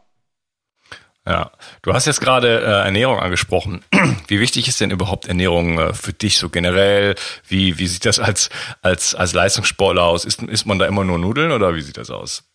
Ja, 1.28 1.52
du 1.84 1.94
hast 1.94 2.08
jetzt 2.08 2.22
gerade 2.22 2.60
äh, 2.60 2.86
Ernährung 2.86 3.20
angesprochen. 3.20 3.84
Wie 4.28 4.40
wichtig 4.40 4.68
ist 4.68 4.82
denn 4.82 4.90
überhaupt 4.90 5.28
Ernährung 5.28 5.78
äh, 5.78 5.94
für 5.94 6.14
dich 6.14 6.38
so 6.40 6.50
generell? 6.50 7.16
Wie, 7.48 7.78
wie 7.78 7.88
sieht 7.88 8.06
das 8.06 8.20
als, 8.20 8.50
als, 8.82 9.14
als 9.14 9.34
Leistungssportler 9.34 10.04
aus? 10.04 10.26
Ist, 10.26 10.42
ist 10.42 10.66
man 10.66 10.80
da 10.80 10.88
immer 10.88 11.04
nur 11.04 11.20
Nudeln 11.20 11.52
oder 11.52 11.76
wie 11.76 11.82
sieht 11.82 11.98
das 11.98 12.10
aus? 12.10 12.50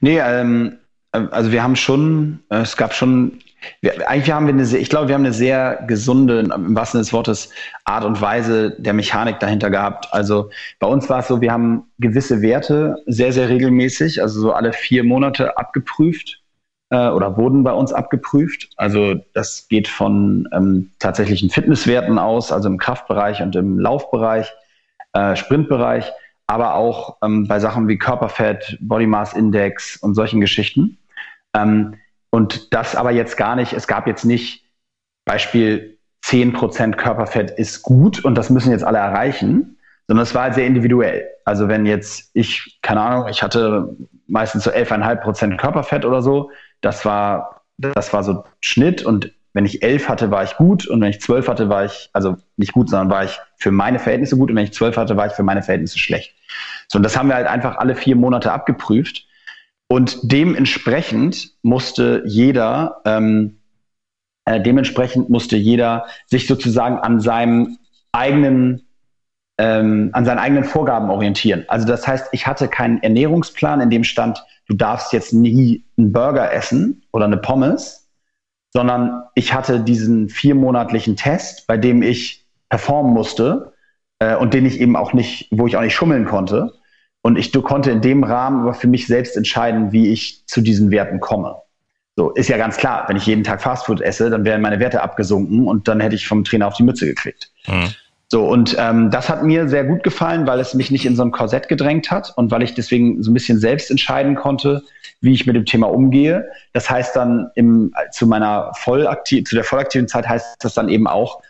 Nee, 0.00 0.18
ähm, 0.18 0.78
also 1.12 1.52
wir 1.52 1.62
haben 1.62 1.76
schon, 1.76 2.40
äh, 2.50 2.62
es 2.62 2.76
gab 2.76 2.94
schon, 2.94 3.40
wir, 3.80 4.08
eigentlich 4.08 4.32
haben 4.32 4.46
wir 4.46 4.54
eine 4.54 4.78
ich 4.78 4.88
glaube, 4.88 5.08
wir 5.08 5.14
haben 5.14 5.24
eine 5.24 5.32
sehr 5.32 5.84
gesunde, 5.86 6.40
im 6.40 6.74
wahrsten 6.74 6.98
Sinne 6.98 7.04
des 7.04 7.12
Wortes, 7.12 7.50
Art 7.84 8.04
und 8.04 8.20
Weise 8.20 8.76
der 8.78 8.92
Mechanik 8.92 9.40
dahinter 9.40 9.70
gehabt. 9.70 10.08
Also 10.12 10.50
bei 10.78 10.86
uns 10.86 11.08
war 11.08 11.20
es 11.20 11.28
so, 11.28 11.40
wir 11.40 11.52
haben 11.52 11.84
gewisse 11.98 12.42
Werte 12.42 12.96
sehr, 13.06 13.32
sehr 13.32 13.48
regelmäßig, 13.48 14.22
also 14.22 14.40
so 14.40 14.52
alle 14.52 14.72
vier 14.72 15.04
Monate 15.04 15.56
abgeprüft 15.56 16.42
äh, 16.90 17.08
oder 17.08 17.36
wurden 17.36 17.64
bei 17.64 17.72
uns 17.72 17.92
abgeprüft. 17.92 18.70
Also 18.76 19.14
das 19.32 19.66
geht 19.68 19.88
von 19.88 20.48
ähm, 20.52 20.90
tatsächlichen 20.98 21.50
Fitnesswerten 21.50 22.18
aus, 22.18 22.52
also 22.52 22.68
im 22.68 22.78
Kraftbereich 22.78 23.42
und 23.42 23.56
im 23.56 23.78
Laufbereich, 23.78 24.52
äh, 25.14 25.34
Sprintbereich, 25.34 26.12
aber 26.46 26.74
auch 26.74 27.16
ähm, 27.22 27.48
bei 27.48 27.60
Sachen 27.60 27.88
wie 27.88 27.98
Körperfett, 27.98 28.76
Body 28.80 29.06
Mass 29.06 29.32
Index 29.32 29.96
und 29.96 30.14
solchen 30.14 30.40
Geschichten. 30.40 30.98
Ähm, 31.54 31.94
und 32.32 32.72
das 32.72 32.96
aber 32.96 33.12
jetzt 33.12 33.36
gar 33.36 33.56
nicht, 33.56 33.74
es 33.74 33.86
gab 33.86 34.06
jetzt 34.06 34.24
nicht 34.24 34.64
Beispiel 35.26 35.98
10% 36.24 36.96
Körperfett 36.96 37.50
ist 37.50 37.82
gut 37.82 38.24
und 38.24 38.36
das 38.36 38.48
müssen 38.48 38.70
jetzt 38.70 38.84
alle 38.84 38.98
erreichen, 38.98 39.76
sondern 40.08 40.22
es 40.22 40.34
war 40.34 40.44
halt 40.44 40.54
sehr 40.54 40.66
individuell. 40.66 41.28
Also 41.44 41.68
wenn 41.68 41.84
jetzt 41.84 42.30
ich, 42.32 42.78
keine 42.80 43.02
Ahnung, 43.02 43.28
ich 43.28 43.42
hatte 43.42 43.94
meistens 44.26 44.64
so 44.64 44.70
11,5% 44.70 45.58
Körperfett 45.58 46.06
oder 46.06 46.22
so, 46.22 46.50
das 46.80 47.04
war, 47.04 47.62
das 47.76 48.12
war 48.14 48.24
so 48.24 48.44
Schnitt. 48.62 49.04
Und 49.04 49.32
wenn 49.52 49.66
ich 49.66 49.82
elf 49.82 50.08
hatte, 50.08 50.30
war 50.30 50.42
ich 50.42 50.56
gut. 50.56 50.86
Und 50.86 51.02
wenn 51.02 51.10
ich 51.10 51.20
zwölf 51.20 51.48
hatte, 51.48 51.68
war 51.68 51.84
ich, 51.84 52.08
also 52.14 52.36
nicht 52.56 52.72
gut, 52.72 52.88
sondern 52.88 53.10
war 53.10 53.24
ich 53.24 53.38
für 53.56 53.72
meine 53.72 53.98
Verhältnisse 53.98 54.38
gut. 54.38 54.48
Und 54.50 54.56
wenn 54.56 54.64
ich 54.64 54.72
zwölf 54.72 54.96
hatte, 54.96 55.16
war 55.16 55.26
ich 55.26 55.32
für 55.32 55.42
meine 55.42 55.62
Verhältnisse 55.62 55.98
schlecht. 55.98 56.34
So, 56.88 56.96
und 56.98 57.02
das 57.02 57.16
haben 57.16 57.28
wir 57.28 57.34
halt 57.34 57.46
einfach 57.46 57.76
alle 57.76 57.94
vier 57.94 58.16
Monate 58.16 58.52
abgeprüft 58.52 59.26
und 59.92 60.20
dementsprechend 60.22 61.52
musste 61.60 62.22
jeder, 62.24 63.02
ähm, 63.04 63.58
äh, 64.46 64.58
dementsprechend 64.58 65.28
musste 65.28 65.58
jeder 65.58 66.06
sich 66.24 66.46
sozusagen 66.46 66.96
an 66.96 67.20
seinem 67.20 67.76
eigenen 68.10 68.86
ähm, 69.58 70.08
an 70.14 70.24
seinen 70.24 70.38
eigenen 70.38 70.64
Vorgaben 70.64 71.10
orientieren. 71.10 71.66
Also 71.68 71.86
das 71.86 72.08
heißt, 72.08 72.28
ich 72.32 72.46
hatte 72.46 72.68
keinen 72.68 73.02
Ernährungsplan, 73.02 73.82
in 73.82 73.90
dem 73.90 74.02
stand, 74.02 74.42
du 74.66 74.74
darfst 74.74 75.12
jetzt 75.12 75.34
nie 75.34 75.84
einen 75.98 76.10
Burger 76.10 76.50
essen 76.50 77.04
oder 77.12 77.26
eine 77.26 77.36
Pommes, 77.36 78.08
sondern 78.72 79.24
ich 79.34 79.52
hatte 79.52 79.78
diesen 79.78 80.30
viermonatlichen 80.30 81.16
Test, 81.16 81.66
bei 81.66 81.76
dem 81.76 82.02
ich 82.02 82.46
performen 82.70 83.12
musste 83.12 83.74
äh, 84.20 84.36
und 84.36 84.54
den 84.54 84.64
ich 84.64 84.80
eben 84.80 84.96
auch 84.96 85.12
nicht, 85.12 85.48
wo 85.50 85.66
ich 85.66 85.76
auch 85.76 85.82
nicht 85.82 85.94
schummeln 85.94 86.24
konnte. 86.24 86.72
Und 87.22 87.38
ich 87.38 87.52
konnte 87.52 87.90
in 87.90 88.00
dem 88.00 88.24
Rahmen 88.24 88.62
aber 88.62 88.74
für 88.74 88.88
mich 88.88 89.06
selbst 89.06 89.36
entscheiden, 89.36 89.92
wie 89.92 90.10
ich 90.10 90.44
zu 90.46 90.60
diesen 90.60 90.90
Werten 90.90 91.20
komme. 91.20 91.56
So, 92.16 92.30
ist 92.30 92.48
ja 92.48 92.58
ganz 92.58 92.76
klar, 92.76 93.04
wenn 93.08 93.16
ich 93.16 93.26
jeden 93.26 93.44
Tag 93.44 93.62
Fastfood 93.62 94.00
esse, 94.00 94.28
dann 94.28 94.44
wären 94.44 94.60
meine 94.60 94.80
Werte 94.80 95.02
abgesunken 95.02 95.66
und 95.66 95.88
dann 95.88 96.00
hätte 96.00 96.14
ich 96.14 96.28
vom 96.28 96.44
Trainer 96.44 96.66
auf 96.66 96.74
die 96.74 96.82
Mütze 96.82 97.06
gekriegt. 97.06 97.50
Mhm. 97.66 97.94
So, 98.28 98.46
und 98.46 98.76
ähm, 98.78 99.10
das 99.10 99.28
hat 99.28 99.42
mir 99.42 99.68
sehr 99.68 99.84
gut 99.84 100.02
gefallen, 100.02 100.46
weil 100.46 100.58
es 100.58 100.74
mich 100.74 100.90
nicht 100.90 101.04
in 101.04 101.16
so 101.16 101.22
ein 101.22 101.32
Korsett 101.32 101.68
gedrängt 101.68 102.10
hat 102.10 102.32
und 102.36 102.50
weil 102.50 102.62
ich 102.62 102.74
deswegen 102.74 103.22
so 103.22 103.30
ein 103.30 103.34
bisschen 103.34 103.58
selbst 103.58 103.90
entscheiden 103.90 104.36
konnte, 104.36 104.82
wie 105.20 105.32
ich 105.32 105.46
mit 105.46 105.54
dem 105.54 105.66
Thema 105.66 105.90
umgehe. 105.90 106.48
Das 106.72 106.88
heißt 106.88 107.14
dann 107.14 107.50
im, 107.54 107.94
zu 108.10 108.26
meiner 108.26 108.72
vollaktiv, 108.74 109.44
zu 109.44 109.54
der 109.54 109.64
vollaktiven 109.64 110.08
Zeit 110.08 110.28
heißt 110.28 110.56
das 110.60 110.74
dann 110.74 110.88
eben 110.88 111.06
auch, 111.06 111.42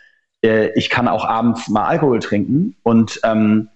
äh, 0.43 0.77
ich 0.77 0.89
kann 0.89 1.07
auch 1.07 1.25
abends 1.25 1.69
mal 1.69 1.85
Alkohol 1.85 2.19
trinken 2.19 2.75
und 2.83 3.19
ähm, 3.23 3.69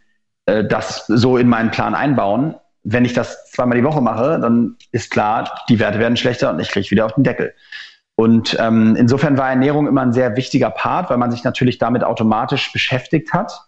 äh, 0.48 0.66
das 0.66 1.06
so 1.08 1.38
in 1.38 1.48
meinen 1.48 1.72
Plan 1.72 1.94
einbauen. 1.94 2.56
Wenn 2.84 3.06
ich 3.06 3.14
das 3.14 3.52
zweimal 3.52 3.78
die 3.78 3.84
Woche 3.84 4.02
mache, 4.02 4.40
dann 4.40 4.78
ist 4.92 5.12
klar, 5.12 5.62
die 5.70 5.80
Werte 5.80 6.00
werden 6.00 6.18
schlechter 6.18 6.50
und 6.50 6.60
ich 6.60 6.70
kriege 6.70 6.90
wieder 6.90 7.06
auf 7.06 7.14
den 7.14 7.24
Deckel. 7.24 7.54
Und 8.16 8.58
ähm, 8.60 8.96
insofern 8.98 9.38
war 9.38 9.50
Ernährung 9.50 9.88
immer 9.88 10.02
ein 10.02 10.14
sehr 10.14 10.36
wichtiger 10.36 10.72
Part, 10.72 11.10
weil 11.10 11.18
man 11.18 11.32
sich 11.32 11.44
natürlich 11.44 11.78
damit 11.78 12.04
automatisch 12.04 12.72
beschäftigt 12.74 13.32
hat. 13.32 13.62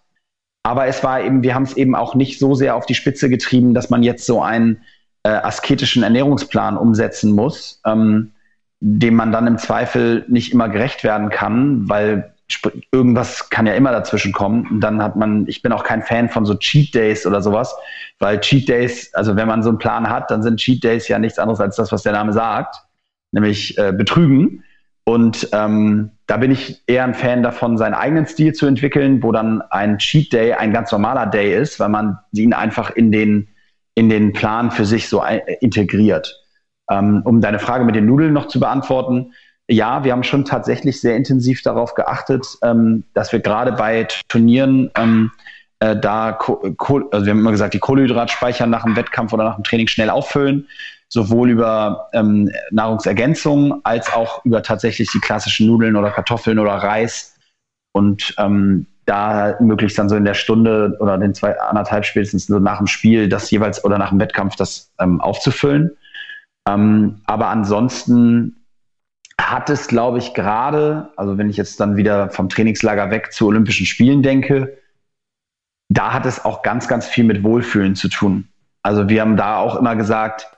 Aber 0.64 0.86
es 0.86 1.04
war 1.04 1.22
eben, 1.22 1.42
wir 1.42 1.54
haben 1.54 1.62
es 1.62 1.76
eben 1.76 1.94
auch 1.94 2.14
nicht 2.14 2.38
so 2.38 2.54
sehr 2.54 2.74
auf 2.74 2.86
die 2.86 2.94
Spitze 2.94 3.28
getrieben, 3.28 3.74
dass 3.74 3.90
man 3.90 4.02
jetzt 4.02 4.26
so 4.26 4.42
einen 4.42 4.82
äh, 5.22 5.28
asketischen 5.28 6.02
Ernährungsplan 6.02 6.76
umsetzen 6.76 7.32
muss, 7.32 7.80
ähm, 7.86 8.32
dem 8.80 9.14
man 9.14 9.32
dann 9.32 9.46
im 9.46 9.58
Zweifel 9.58 10.24
nicht 10.28 10.52
immer 10.52 10.68
gerecht 10.68 11.04
werden 11.04 11.28
kann, 11.28 11.88
weil 11.88 12.34
irgendwas 12.92 13.50
kann 13.50 13.66
ja 13.66 13.74
immer 13.74 13.92
dazwischen 13.92 14.32
kommen. 14.32 14.66
Und 14.68 14.80
dann 14.80 15.02
hat 15.02 15.16
man, 15.16 15.46
ich 15.46 15.62
bin 15.62 15.72
auch 15.72 15.84
kein 15.84 16.02
Fan 16.02 16.28
von 16.28 16.44
so 16.44 16.54
Cheat 16.54 16.94
Days 16.94 17.26
oder 17.26 17.42
sowas, 17.42 17.74
weil 18.18 18.40
Cheat 18.40 18.68
Days, 18.68 19.12
also 19.14 19.36
wenn 19.36 19.48
man 19.48 19.62
so 19.62 19.68
einen 19.70 19.78
Plan 19.78 20.08
hat, 20.08 20.30
dann 20.30 20.42
sind 20.42 20.58
Cheat 20.58 20.84
Days 20.84 21.08
ja 21.08 21.18
nichts 21.18 21.38
anderes 21.38 21.60
als 21.60 21.76
das, 21.76 21.92
was 21.92 22.02
der 22.02 22.12
Name 22.12 22.32
sagt 22.32 22.76
nämlich 23.32 23.76
äh, 23.78 23.92
betrügen. 23.92 24.64
Und 25.04 25.48
ähm, 25.52 26.10
da 26.26 26.36
bin 26.36 26.50
ich 26.50 26.82
eher 26.86 27.04
ein 27.04 27.14
Fan 27.14 27.42
davon, 27.42 27.78
seinen 27.78 27.94
eigenen 27.94 28.26
Stil 28.26 28.52
zu 28.52 28.66
entwickeln, 28.66 29.22
wo 29.22 29.32
dann 29.32 29.62
ein 29.70 29.98
Cheat 29.98 30.32
Day 30.32 30.52
ein 30.52 30.72
ganz 30.72 30.92
normaler 30.92 31.26
Day 31.26 31.56
ist, 31.56 31.80
weil 31.80 31.88
man 31.88 32.18
ihn 32.32 32.52
einfach 32.52 32.90
in 32.90 33.10
den, 33.10 33.48
in 33.94 34.08
den 34.08 34.32
Plan 34.32 34.70
für 34.70 34.84
sich 34.84 35.08
so 35.08 35.22
integriert. 35.60 36.36
Ähm, 36.88 37.22
um 37.24 37.40
deine 37.40 37.58
Frage 37.58 37.84
mit 37.84 37.94
den 37.94 38.06
Nudeln 38.06 38.32
noch 38.32 38.46
zu 38.46 38.60
beantworten, 38.60 39.32
ja, 39.70 40.04
wir 40.04 40.12
haben 40.12 40.24
schon 40.24 40.44
tatsächlich 40.44 41.00
sehr 41.00 41.16
intensiv 41.16 41.62
darauf 41.62 41.94
geachtet, 41.94 42.46
ähm, 42.62 43.04
dass 43.14 43.32
wir 43.32 43.40
gerade 43.40 43.72
bei 43.72 44.06
Turnieren 44.28 44.90
ähm, 44.96 45.30
äh, 45.78 45.96
da, 45.96 46.38
also 46.38 47.24
wir 47.26 47.30
haben 47.30 47.40
immer 47.40 47.52
gesagt, 47.52 47.74
die 47.74 47.78
Kohlenhydratspeicher 47.78 48.66
nach 48.66 48.84
dem 48.84 48.96
Wettkampf 48.96 49.32
oder 49.32 49.44
nach 49.44 49.56
dem 49.56 49.64
Training 49.64 49.86
schnell 49.86 50.10
auffüllen 50.10 50.66
sowohl 51.12 51.50
über 51.50 52.08
ähm, 52.12 52.50
Nahrungsergänzung 52.70 53.84
als 53.84 54.12
auch 54.12 54.44
über 54.44 54.62
tatsächlich 54.62 55.10
die 55.10 55.18
klassischen 55.18 55.66
Nudeln 55.66 55.96
oder 55.96 56.10
Kartoffeln 56.10 56.58
oder 56.58 56.74
Reis. 56.74 57.36
Und 57.92 58.32
ähm, 58.38 58.86
da 59.06 59.56
möglichst 59.58 59.98
dann 59.98 60.08
so 60.08 60.14
in 60.14 60.24
der 60.24 60.34
Stunde 60.34 60.96
oder 61.00 61.18
den 61.18 61.34
zwei, 61.34 61.58
anderthalb 61.60 62.04
spätestens 62.04 62.46
so 62.46 62.60
nach 62.60 62.78
dem 62.78 62.86
Spiel 62.86 63.28
das 63.28 63.50
jeweils 63.50 63.84
oder 63.84 63.98
nach 63.98 64.10
dem 64.10 64.20
Wettkampf 64.20 64.54
das 64.54 64.92
ähm, 65.00 65.20
aufzufüllen. 65.20 65.90
Ähm, 66.68 67.20
aber 67.26 67.48
ansonsten 67.48 68.59
hat 69.40 69.70
es, 69.70 69.86
glaube 69.86 70.18
ich, 70.18 70.34
gerade, 70.34 71.10
also 71.16 71.38
wenn 71.38 71.48
ich 71.50 71.56
jetzt 71.56 71.78
dann 71.80 71.96
wieder 71.96 72.30
vom 72.30 72.48
Trainingslager 72.48 73.10
weg 73.10 73.32
zu 73.32 73.46
Olympischen 73.46 73.86
Spielen 73.86 74.22
denke, 74.22 74.76
da 75.88 76.12
hat 76.12 76.26
es 76.26 76.44
auch 76.44 76.62
ganz, 76.62 76.88
ganz 76.88 77.06
viel 77.06 77.24
mit 77.24 77.42
Wohlfühlen 77.42 77.94
zu 77.94 78.08
tun. 78.08 78.48
Also 78.82 79.08
wir 79.08 79.20
haben 79.20 79.36
da 79.36 79.56
auch 79.56 79.76
immer 79.76 79.96
gesagt, 79.96 80.48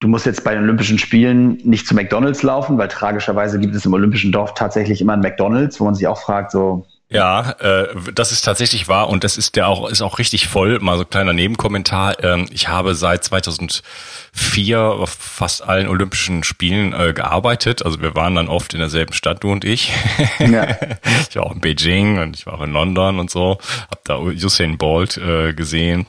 du 0.00 0.08
musst 0.08 0.26
jetzt 0.26 0.44
bei 0.44 0.54
den 0.54 0.64
Olympischen 0.64 0.98
Spielen 0.98 1.58
nicht 1.64 1.86
zu 1.86 1.94
McDonalds 1.94 2.42
laufen, 2.42 2.78
weil 2.78 2.88
tragischerweise 2.88 3.58
gibt 3.58 3.74
es 3.74 3.86
im 3.86 3.92
Olympischen 3.92 4.32
Dorf 4.32 4.54
tatsächlich 4.54 5.00
immer 5.00 5.12
ein 5.12 5.20
McDonalds, 5.20 5.78
wo 5.80 5.84
man 5.84 5.94
sich 5.94 6.06
auch 6.06 6.20
fragt, 6.20 6.50
so. 6.50 6.86
Ja, 7.12 7.50
äh, 7.58 7.88
das 8.14 8.30
ist 8.30 8.42
tatsächlich 8.42 8.86
wahr 8.86 9.08
und 9.08 9.24
das 9.24 9.36
ist 9.36 9.56
der 9.56 9.66
auch 9.66 9.88
ist 9.88 10.00
auch 10.00 10.20
richtig 10.20 10.46
voll. 10.46 10.78
Mal 10.78 10.96
so 10.96 11.02
ein 11.02 11.10
kleiner 11.10 11.32
Nebenkommentar. 11.32 12.22
Ähm, 12.22 12.46
ich 12.52 12.68
habe 12.68 12.94
seit 12.94 13.24
2004 13.24 14.80
auf 14.80 15.10
fast 15.10 15.62
allen 15.62 15.88
Olympischen 15.88 16.44
Spielen 16.44 16.92
äh, 16.92 17.12
gearbeitet. 17.12 17.84
Also 17.84 18.00
wir 18.00 18.14
waren 18.14 18.36
dann 18.36 18.48
oft 18.48 18.74
in 18.74 18.80
derselben 18.80 19.12
Stadt, 19.12 19.42
du 19.42 19.50
und 19.50 19.64
ich. 19.64 19.92
Ja. 20.38 20.68
ich 21.28 21.34
war 21.34 21.46
auch 21.46 21.52
in 21.52 21.60
Beijing 21.60 22.20
und 22.20 22.36
ich 22.36 22.46
war 22.46 22.54
auch 22.54 22.62
in 22.62 22.72
London 22.72 23.18
und 23.18 23.28
so. 23.28 23.58
Hab 23.90 24.04
da 24.04 24.16
Usain 24.18 24.78
Bolt 24.78 25.16
äh, 25.16 25.52
gesehen 25.52 26.06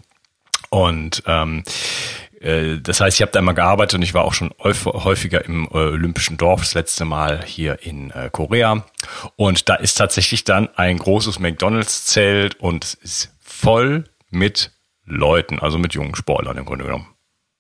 und 0.70 1.24
ähm, 1.26 1.64
äh, 1.66 2.21
das 2.82 3.00
heißt, 3.00 3.18
ich 3.18 3.22
habe 3.22 3.32
da 3.32 3.40
immer 3.40 3.54
gearbeitet 3.54 3.96
und 3.96 4.02
ich 4.02 4.14
war 4.14 4.24
auch 4.24 4.34
schon 4.34 4.52
häufiger 4.60 5.46
im 5.46 5.68
äh, 5.72 5.78
Olympischen 5.78 6.38
Dorf, 6.38 6.62
das 6.62 6.74
letzte 6.74 7.06
Mal 7.06 7.44
hier 7.44 7.80
in 7.84 8.10
äh, 8.12 8.30
Korea. 8.32 8.84
Und 9.36 9.70
da 9.70 9.76
ist 9.76 9.96
tatsächlich 9.96 10.44
dann 10.44 10.70
ein 10.76 10.98
großes 10.98 11.40
McDonalds-Zelt 11.40 12.60
und 12.60 12.84
es 12.84 12.94
ist 12.96 13.36
voll 13.40 14.06
mit 14.32 14.72
Leuten, 15.06 15.60
also 15.60 15.78
mit 15.78 15.94
jungen 15.94 16.16
Sportlern 16.16 16.58
im 16.58 16.66
Grunde 16.66 16.86
genommen. 16.86 17.08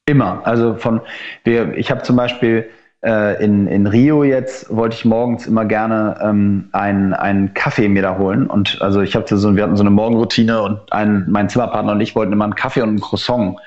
Immer. 0.07 0.41
Also 0.45 0.75
von, 0.75 1.01
wir, 1.43 1.77
ich 1.77 1.91
habe 1.91 2.01
zum 2.01 2.15
Beispiel 2.15 2.69
äh, 3.03 3.43
in, 3.43 3.67
in 3.67 3.87
Rio 3.87 4.23
jetzt, 4.23 4.75
wollte 4.75 4.95
ich 4.95 5.05
morgens 5.05 5.47
immer 5.47 5.65
gerne 5.65 6.19
ähm, 6.23 6.69
einen, 6.71 7.13
einen 7.13 7.53
Kaffee 7.53 7.87
mir 7.87 8.01
da 8.01 8.17
holen. 8.17 8.47
Und 8.47 8.81
also 8.81 9.01
ich 9.01 9.15
habe 9.15 9.25
so, 9.27 9.55
wir 9.55 9.63
hatten 9.63 9.75
so 9.75 9.83
eine 9.83 9.89
Morgenroutine 9.89 10.61
und 10.61 10.91
ein, 10.91 11.25
mein 11.29 11.49
Zimmerpartner 11.49 11.93
und 11.93 12.01
ich 12.01 12.15
wollten 12.15 12.33
immer 12.33 12.45
einen 12.45 12.55
Kaffee 12.55 12.81
und 12.81 12.89
einen 12.89 13.01
Croissant 13.01 13.59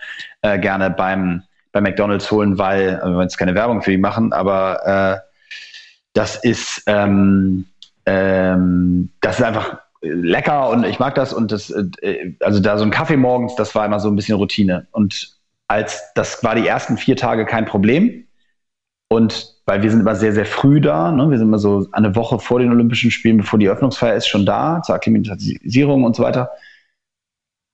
äh, 0.44 0.59
gerne 0.59 0.90
beim, 0.90 1.42
bei 1.72 1.80
McDonalds 1.80 2.30
holen, 2.30 2.59
weil, 2.59 3.00
also 3.00 3.16
wir 3.16 3.22
jetzt 3.22 3.38
keine 3.38 3.54
Werbung 3.54 3.83
für 3.83 3.90
die 3.90 3.98
machen, 3.98 4.33
aber 4.33 4.87
äh, 4.87 5.28
das 6.12 6.37
ist, 6.37 6.83
ähm, 6.87 7.66
ähm, 8.07 9.11
das 9.22 9.38
ist 9.38 9.44
einfach 9.44 9.78
lecker 10.02 10.68
und 10.68 10.85
ich 10.85 10.98
mag 10.98 11.14
das 11.14 11.33
und 11.33 11.50
das, 11.50 11.70
äh, 11.70 12.35
also 12.40 12.61
da 12.61 12.76
so 12.76 12.85
ein 12.85 12.90
Kaffee 12.90 13.16
morgens, 13.16 13.54
das 13.57 13.74
war 13.74 13.87
immer 13.87 14.00
so 14.00 14.09
ein 14.09 14.16
bisschen 14.16 14.37
Routine. 14.37 14.87
Und 14.92 15.35
als 15.66 16.02
das 16.14 16.44
war 16.44 16.54
die 16.54 16.66
ersten 16.66 16.98
vier 16.98 17.16
Tage 17.16 17.46
kein 17.46 17.64
Problem. 17.64 18.24
Und 19.09 19.54
weil 19.64 19.83
wir 19.83 19.90
sind 19.90 20.00
immer 20.00 20.14
sehr, 20.14 20.33
sehr 20.33 20.44
früh 20.44 20.80
da, 20.80 21.11
ne? 21.11 21.30
wir 21.30 21.38
sind 21.38 21.48
immer 21.48 21.59
so 21.59 21.87
eine 21.92 22.14
Woche 22.16 22.38
vor 22.38 22.59
den 22.59 22.70
Olympischen 22.70 23.11
Spielen, 23.11 23.38
bevor 23.38 23.59
die 23.59 23.68
Öffnungsfeier 23.68 24.14
ist, 24.14 24.26
schon 24.26 24.44
da, 24.44 24.83
zur 24.83 24.94
Akklimatisierung 24.94 26.04
und 26.04 26.14
so 26.16 26.22
weiter. 26.22 26.50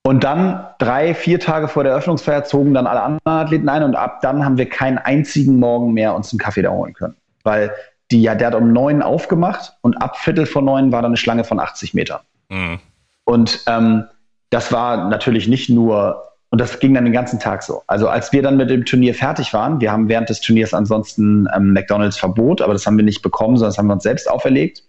Und 0.03 0.25
dann 0.25 0.67
drei, 0.79 1.15
vier 1.15 1.41
Tage 1.41 1.69
vor 1.69 1.85
der 1.85 1.95
Öffnungsfeier 1.95 2.45
zogen 2.45 2.73
dann 2.73 2.87
alle 2.87 3.03
anderen 3.03 3.21
Athleten 3.27 3.69
ein 3.69 3.83
und 3.83 3.97
ab 3.97 4.21
dann 4.23 4.45
haben 4.45 4.57
wir 4.57 4.69
keinen 4.69 4.99
einzigen 4.99 5.59
Morgen 5.59 5.93
mehr 5.93 6.15
uns 6.15 6.33
einen 6.33 6.39
Kaffee 6.39 6.63
da 6.63 6.71
holen 6.71 6.95
können. 6.95 7.17
Weil 7.45 7.73
die, 8.11 8.23
ja, 8.23 8.35
der 8.35 8.49
hat 8.49 8.55
um 8.55 8.73
neun 8.73 9.03
aufgemacht 9.03 9.75
und 9.83 10.01
ab 10.01 10.17
Viertel 10.17 10.47
vor 10.47 10.63
neun 10.63 10.91
war 10.91 11.03
dann 11.03 11.11
eine 11.11 11.17
Schlange 11.17 11.45
von 11.45 11.61
80 11.61 11.95
Metern. 11.95 12.21
Mhm. 12.49 12.81
Und 13.25 13.61
ähm, 13.67 14.05
das 14.49 14.73
war 14.73 15.09
natürlich 15.09 15.47
nicht 15.49 15.69
nur, 15.69 16.25
und 16.51 16.61
das 16.61 16.81
ging 16.81 16.95
dann 16.95 17.05
den 17.05 17.13
ganzen 17.13 17.39
Tag 17.39 17.63
so. 17.63 17.83
Also 17.87 18.09
als 18.09 18.33
wir 18.33 18.43
dann 18.43 18.57
mit 18.57 18.71
dem 18.71 18.85
Turnier 18.85 19.15
fertig 19.15 19.53
waren, 19.53 19.81
wir 19.81 19.93
haben 19.93 20.09
während 20.09 20.29
des 20.29 20.41
Turniers 20.41 20.75
ansonsten 20.75 21.47
ähm, 21.55 21.73
McDonalds 21.73 22.19
Verbot, 22.19 22.63
aber 22.63 22.73
das 22.73 22.87
haben 22.87 22.97
wir 22.97 23.05
nicht 23.05 23.23
bekommen, 23.23 23.57
sondern 23.57 23.71
das 23.71 23.79
haben 23.79 23.87
wir 23.87 23.95
uns 23.95 24.03
selbst 24.03 24.29
auferlegt. 24.29 24.83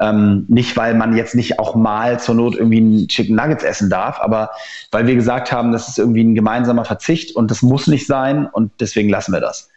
Ähm, 0.00 0.44
nicht, 0.48 0.76
weil 0.76 0.94
man 0.94 1.16
jetzt 1.16 1.34
nicht 1.34 1.58
auch 1.58 1.74
mal 1.74 2.20
zur 2.20 2.36
Not 2.36 2.54
irgendwie 2.54 2.80
ein 2.80 3.08
Chicken 3.08 3.34
Nuggets 3.34 3.64
essen 3.64 3.90
darf, 3.90 4.20
aber 4.20 4.50
weil 4.92 5.08
wir 5.08 5.16
gesagt 5.16 5.50
haben, 5.50 5.72
das 5.72 5.88
ist 5.88 5.98
irgendwie 5.98 6.22
ein 6.22 6.36
gemeinsamer 6.36 6.84
Verzicht 6.84 7.34
und 7.34 7.50
das 7.50 7.62
muss 7.62 7.88
nicht 7.88 8.06
sein 8.06 8.46
und 8.46 8.70
deswegen 8.80 9.08
lassen 9.08 9.32
wir 9.32 9.40
das. 9.40 9.70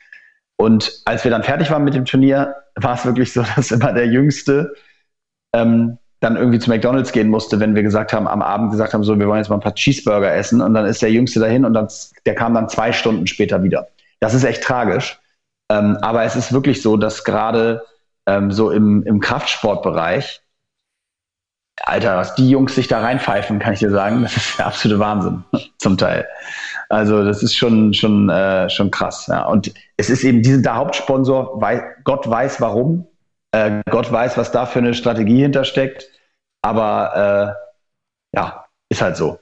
Und 0.57 1.01
als 1.05 1.23
wir 1.23 1.31
dann 1.31 1.41
fertig 1.41 1.71
waren 1.71 1.84
mit 1.84 1.95
dem 1.95 2.05
Turnier, 2.05 2.55
war 2.75 2.93
es 2.93 3.05
wirklich 3.05 3.34
so, 3.34 3.43
dass 3.55 3.71
immer 3.71 3.93
der 3.93 4.07
Jüngste 4.07 4.75
ähm, 5.55 5.97
dann 6.19 6.36
irgendwie 6.36 6.60
zu 6.60 6.69
McDonalds 6.69 7.12
gehen 7.12 7.29
musste, 7.29 7.60
wenn 7.60 7.73
wir 7.73 7.81
gesagt 7.81 8.13
haben, 8.13 8.27
am 8.27 8.43
Abend 8.43 8.69
gesagt 8.71 8.93
haben, 8.93 9.03
so, 9.03 9.17
wir 9.17 9.27
wollen 9.27 9.39
jetzt 9.39 9.49
mal 9.49 9.55
ein 9.57 9.62
paar 9.62 9.73
Cheeseburger 9.73 10.31
essen 10.36 10.62
und 10.62 10.75
dann 10.75 10.86
ist 10.86 11.01
der 11.01 11.12
Jüngste 11.12 11.39
dahin 11.39 11.65
und 11.65 11.73
dann, 11.73 11.88
der 12.27 12.36
kam 12.36 12.53
dann 12.53 12.69
zwei 12.69 12.91
Stunden 12.93 13.25
später 13.25 13.63
wieder. 13.63 13.88
Das 14.19 14.36
ist 14.36 14.43
echt 14.43 14.62
tragisch. 14.62 15.19
Ähm, 15.71 15.97
aber 16.01 16.23
es 16.23 16.36
ist 16.36 16.53
wirklich 16.53 16.84
so, 16.84 16.95
dass 16.95 17.23
gerade 17.23 17.81
ähm, 18.38 18.52
so 18.52 18.72
im, 18.72 19.04
im 19.04 19.20
Kraftsportbereich, 19.20 20.41
Alter, 21.84 22.17
was 22.17 22.36
die 22.36 22.50
Jungs 22.50 22.76
sich 22.76 22.88
da 22.88 23.00
reinpfeifen, 23.02 23.60
kann 23.60 23.74
ich 23.74 23.80
dir 23.80 23.89
sagen, 23.89 24.22
das 24.22 24.38
ist 24.38 24.60
der 24.60 24.67
absolute 24.67 25.00
Wahnsinn 25.00 25.44
zum 25.78 25.98
Teil. 25.98 26.28
Also 26.89 27.24
das 27.24 27.41
ist 27.41 27.56
schon 27.56 27.94
schon 27.94 28.30
äh, 28.30 28.70
schon 28.70 28.91
krass. 28.91 29.28
Ja. 29.28 29.46
Und 29.46 29.74
es 29.98 30.10
ist 30.10 30.24
eben 30.24 30.41
diesen 30.44 30.63
der 30.63 30.76
Hauptsponsor, 30.76 31.62
weil 31.62 31.96
Gott 32.04 32.30
weiß 32.30 32.62
warum, 32.62 33.08
äh, 33.52 33.82
Gott 33.89 34.12
weiß, 34.12 34.38
was 34.38 34.52
da 34.52 34.65
für 34.65 34.80
eine 34.80 34.94
Strategie 34.94 35.41
hintersteckt. 35.41 36.10
Aber 36.62 37.56
äh, 38.36 38.38
ja, 38.38 38.65
ist 38.89 39.02
halt 39.02 39.17
so. 39.17 39.39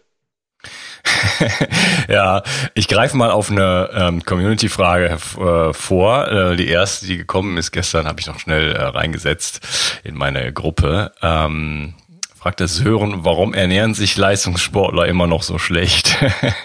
ja, 2.07 2.43
ich 2.73 2.87
greife 2.87 3.17
mal 3.17 3.31
auf 3.31 3.51
eine 3.51 3.89
ähm, 3.93 4.23
Community-Frage 4.23 5.17
äh, 5.39 5.73
vor. 5.73 6.27
Äh, 6.27 6.55
die 6.55 6.67
erste, 6.67 7.05
die 7.05 7.17
gekommen 7.17 7.57
ist 7.57 7.71
gestern, 7.71 8.07
habe 8.07 8.19
ich 8.19 8.27
noch 8.27 8.39
schnell 8.39 8.73
äh, 8.73 8.81
reingesetzt 8.81 10.01
in 10.03 10.15
meine 10.15 10.51
Gruppe. 10.53 11.11
Ähm, 11.21 11.95
fragt 12.35 12.61
das 12.61 12.83
Hören, 12.83 13.25
warum 13.25 13.53
ernähren 13.53 13.93
sich 13.93 14.17
Leistungssportler 14.17 15.05
immer 15.07 15.27
noch 15.27 15.43
so 15.43 15.57
schlecht? 15.57 16.17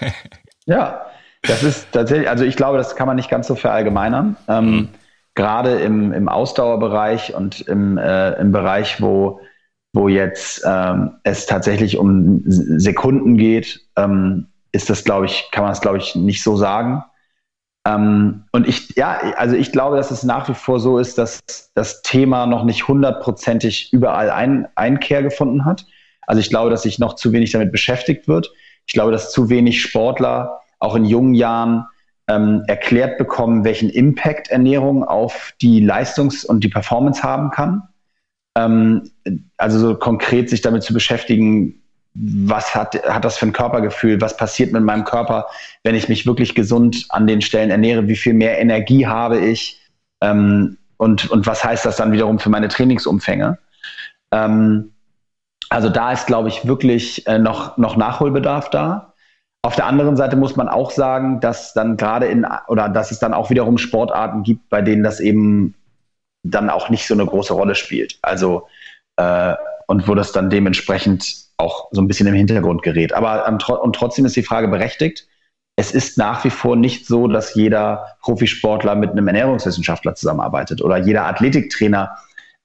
ja, 0.65 1.05
das 1.43 1.63
ist 1.63 1.91
tatsächlich, 1.91 2.29
also 2.29 2.43
ich 2.43 2.55
glaube, 2.55 2.77
das 2.77 2.95
kann 2.95 3.07
man 3.07 3.15
nicht 3.17 3.29
ganz 3.29 3.47
so 3.47 3.55
verallgemeinern. 3.55 4.37
Ähm, 4.47 4.65
mhm. 4.65 4.89
Gerade 5.35 5.79
im, 5.79 6.13
im 6.13 6.29
Ausdauerbereich 6.29 7.35
und 7.35 7.61
im, 7.61 7.97
äh, 7.97 8.31
im 8.39 8.53
Bereich, 8.53 9.01
wo 9.01 9.41
wo 9.95 10.09
jetzt 10.09 10.61
ähm, 10.65 11.13
es 11.23 11.45
tatsächlich 11.45 11.97
um 11.97 12.43
Sekunden 12.45 13.37
geht, 13.37 13.79
ähm, 13.95 14.47
ist 14.73 14.89
das, 14.89 15.05
glaube 15.05 15.25
ich, 15.25 15.47
kann 15.51 15.63
man 15.63 15.71
das, 15.71 15.79
glaube 15.79 15.97
ich, 15.99 16.15
nicht 16.15 16.43
so 16.43 16.57
sagen. 16.57 17.03
Ähm, 17.87 18.43
und 18.51 18.67
ich, 18.67 18.95
ja, 18.97 19.17
also 19.37 19.55
ich 19.55 19.71
glaube, 19.71 19.95
dass 19.95 20.11
es 20.11 20.23
nach 20.23 20.49
wie 20.49 20.53
vor 20.53 20.81
so 20.81 20.99
ist, 20.99 21.17
dass 21.17 21.39
das 21.75 22.01
Thema 22.01 22.45
noch 22.45 22.65
nicht 22.65 22.89
hundertprozentig 22.89 23.93
überall 23.93 24.31
ein, 24.31 24.67
Einkehr 24.75 25.23
gefunden 25.23 25.63
hat. 25.63 25.85
Also 26.27 26.41
ich 26.41 26.49
glaube, 26.49 26.69
dass 26.69 26.81
sich 26.81 26.99
noch 26.99 27.15
zu 27.15 27.31
wenig 27.31 27.51
damit 27.51 27.71
beschäftigt 27.71 28.27
wird. 28.27 28.51
Ich 28.87 28.93
glaube, 28.93 29.13
dass 29.13 29.31
zu 29.31 29.49
wenig 29.49 29.81
Sportler 29.81 30.59
auch 30.79 30.95
in 30.95 31.05
jungen 31.05 31.35
Jahren 31.35 31.85
ähm, 32.27 32.63
erklärt 32.67 33.17
bekommen, 33.17 33.63
welchen 33.63 33.89
Impact 33.89 34.49
Ernährung 34.49 35.05
auf 35.05 35.53
die 35.61 35.79
Leistungs- 35.79 36.43
und 36.43 36.65
die 36.65 36.69
Performance 36.69 37.23
haben 37.23 37.49
kann. 37.51 37.83
Ähm, 38.57 39.09
also 39.57 39.79
so 39.79 39.95
konkret 39.95 40.49
sich 40.49 40.61
damit 40.61 40.83
zu 40.83 40.93
beschäftigen, 40.93 41.81
was 42.15 42.73
hat, 42.73 42.95
hat 43.07 43.25
das 43.25 43.37
für 43.37 43.45
ein 43.45 43.53
Körpergefühl, 43.53 44.21
was 44.21 44.37
passiert 44.37 44.71
mit 44.71 44.83
meinem 44.83 45.03
Körper, 45.03 45.47
wenn 45.83 45.95
ich 45.95 46.07
mich 46.07 46.25
wirklich 46.25 46.55
gesund 46.55 47.05
an 47.09 47.27
den 47.27 47.41
Stellen 47.41 47.71
ernähre, 47.71 48.07
wie 48.07 48.15
viel 48.15 48.33
mehr 48.33 48.57
Energie 48.59 49.05
habe 49.05 49.39
ich 49.39 49.81
ähm, 50.21 50.77
und, 50.97 51.29
und 51.29 51.45
was 51.45 51.63
heißt 51.63 51.85
das 51.85 51.97
dann 51.97 52.13
wiederum 52.13 52.39
für 52.39 52.49
meine 52.49 52.69
Trainingsumfänge. 52.69 53.57
Ähm, 54.31 54.91
also 55.69 55.89
da 55.89 56.13
ist, 56.13 56.25
glaube 56.25 56.47
ich, 56.47 56.65
wirklich 56.65 57.27
äh, 57.27 57.37
noch, 57.37 57.77
noch 57.77 57.97
Nachholbedarf 57.97 58.69
da. 58.69 59.13
Auf 59.61 59.75
der 59.75 59.87
anderen 59.87 60.15
Seite 60.15 60.37
muss 60.37 60.55
man 60.55 60.69
auch 60.69 60.91
sagen, 60.91 61.41
dass 61.41 61.73
dann 61.73 61.97
gerade 61.97 62.27
in 62.27 62.45
oder 62.67 62.87
dass 62.87 63.11
es 63.11 63.19
dann 63.19 63.33
auch 63.33 63.49
wiederum 63.49 63.77
Sportarten 63.77 64.43
gibt, 64.43 64.69
bei 64.69 64.81
denen 64.81 65.03
das 65.03 65.19
eben 65.19 65.73
dann 66.51 66.69
auch 66.69 66.89
nicht 66.89 67.07
so 67.07 67.13
eine 67.13 67.25
große 67.25 67.53
Rolle 67.53 67.75
spielt. 67.75 68.17
Also 68.21 68.67
äh, 69.17 69.55
und 69.87 70.07
wo 70.07 70.15
das 70.15 70.31
dann 70.31 70.49
dementsprechend 70.49 71.35
auch 71.57 71.87
so 71.91 72.01
ein 72.01 72.07
bisschen 72.07 72.27
im 72.27 72.33
Hintergrund 72.33 72.83
gerät. 72.83 73.13
Aber 73.13 73.47
und 73.47 73.95
trotzdem 73.95 74.25
ist 74.25 74.35
die 74.35 74.43
Frage 74.43 74.67
berechtigt. 74.67 75.27
Es 75.77 75.91
ist 75.91 76.17
nach 76.17 76.43
wie 76.43 76.49
vor 76.49 76.75
nicht 76.75 77.05
so, 77.05 77.27
dass 77.27 77.55
jeder 77.55 78.15
Profisportler 78.21 78.95
mit 78.95 79.11
einem 79.11 79.27
Ernährungswissenschaftler 79.27 80.15
zusammenarbeitet 80.15 80.81
oder 80.81 80.97
jeder 80.97 81.25
Athletiktrainer 81.25 82.15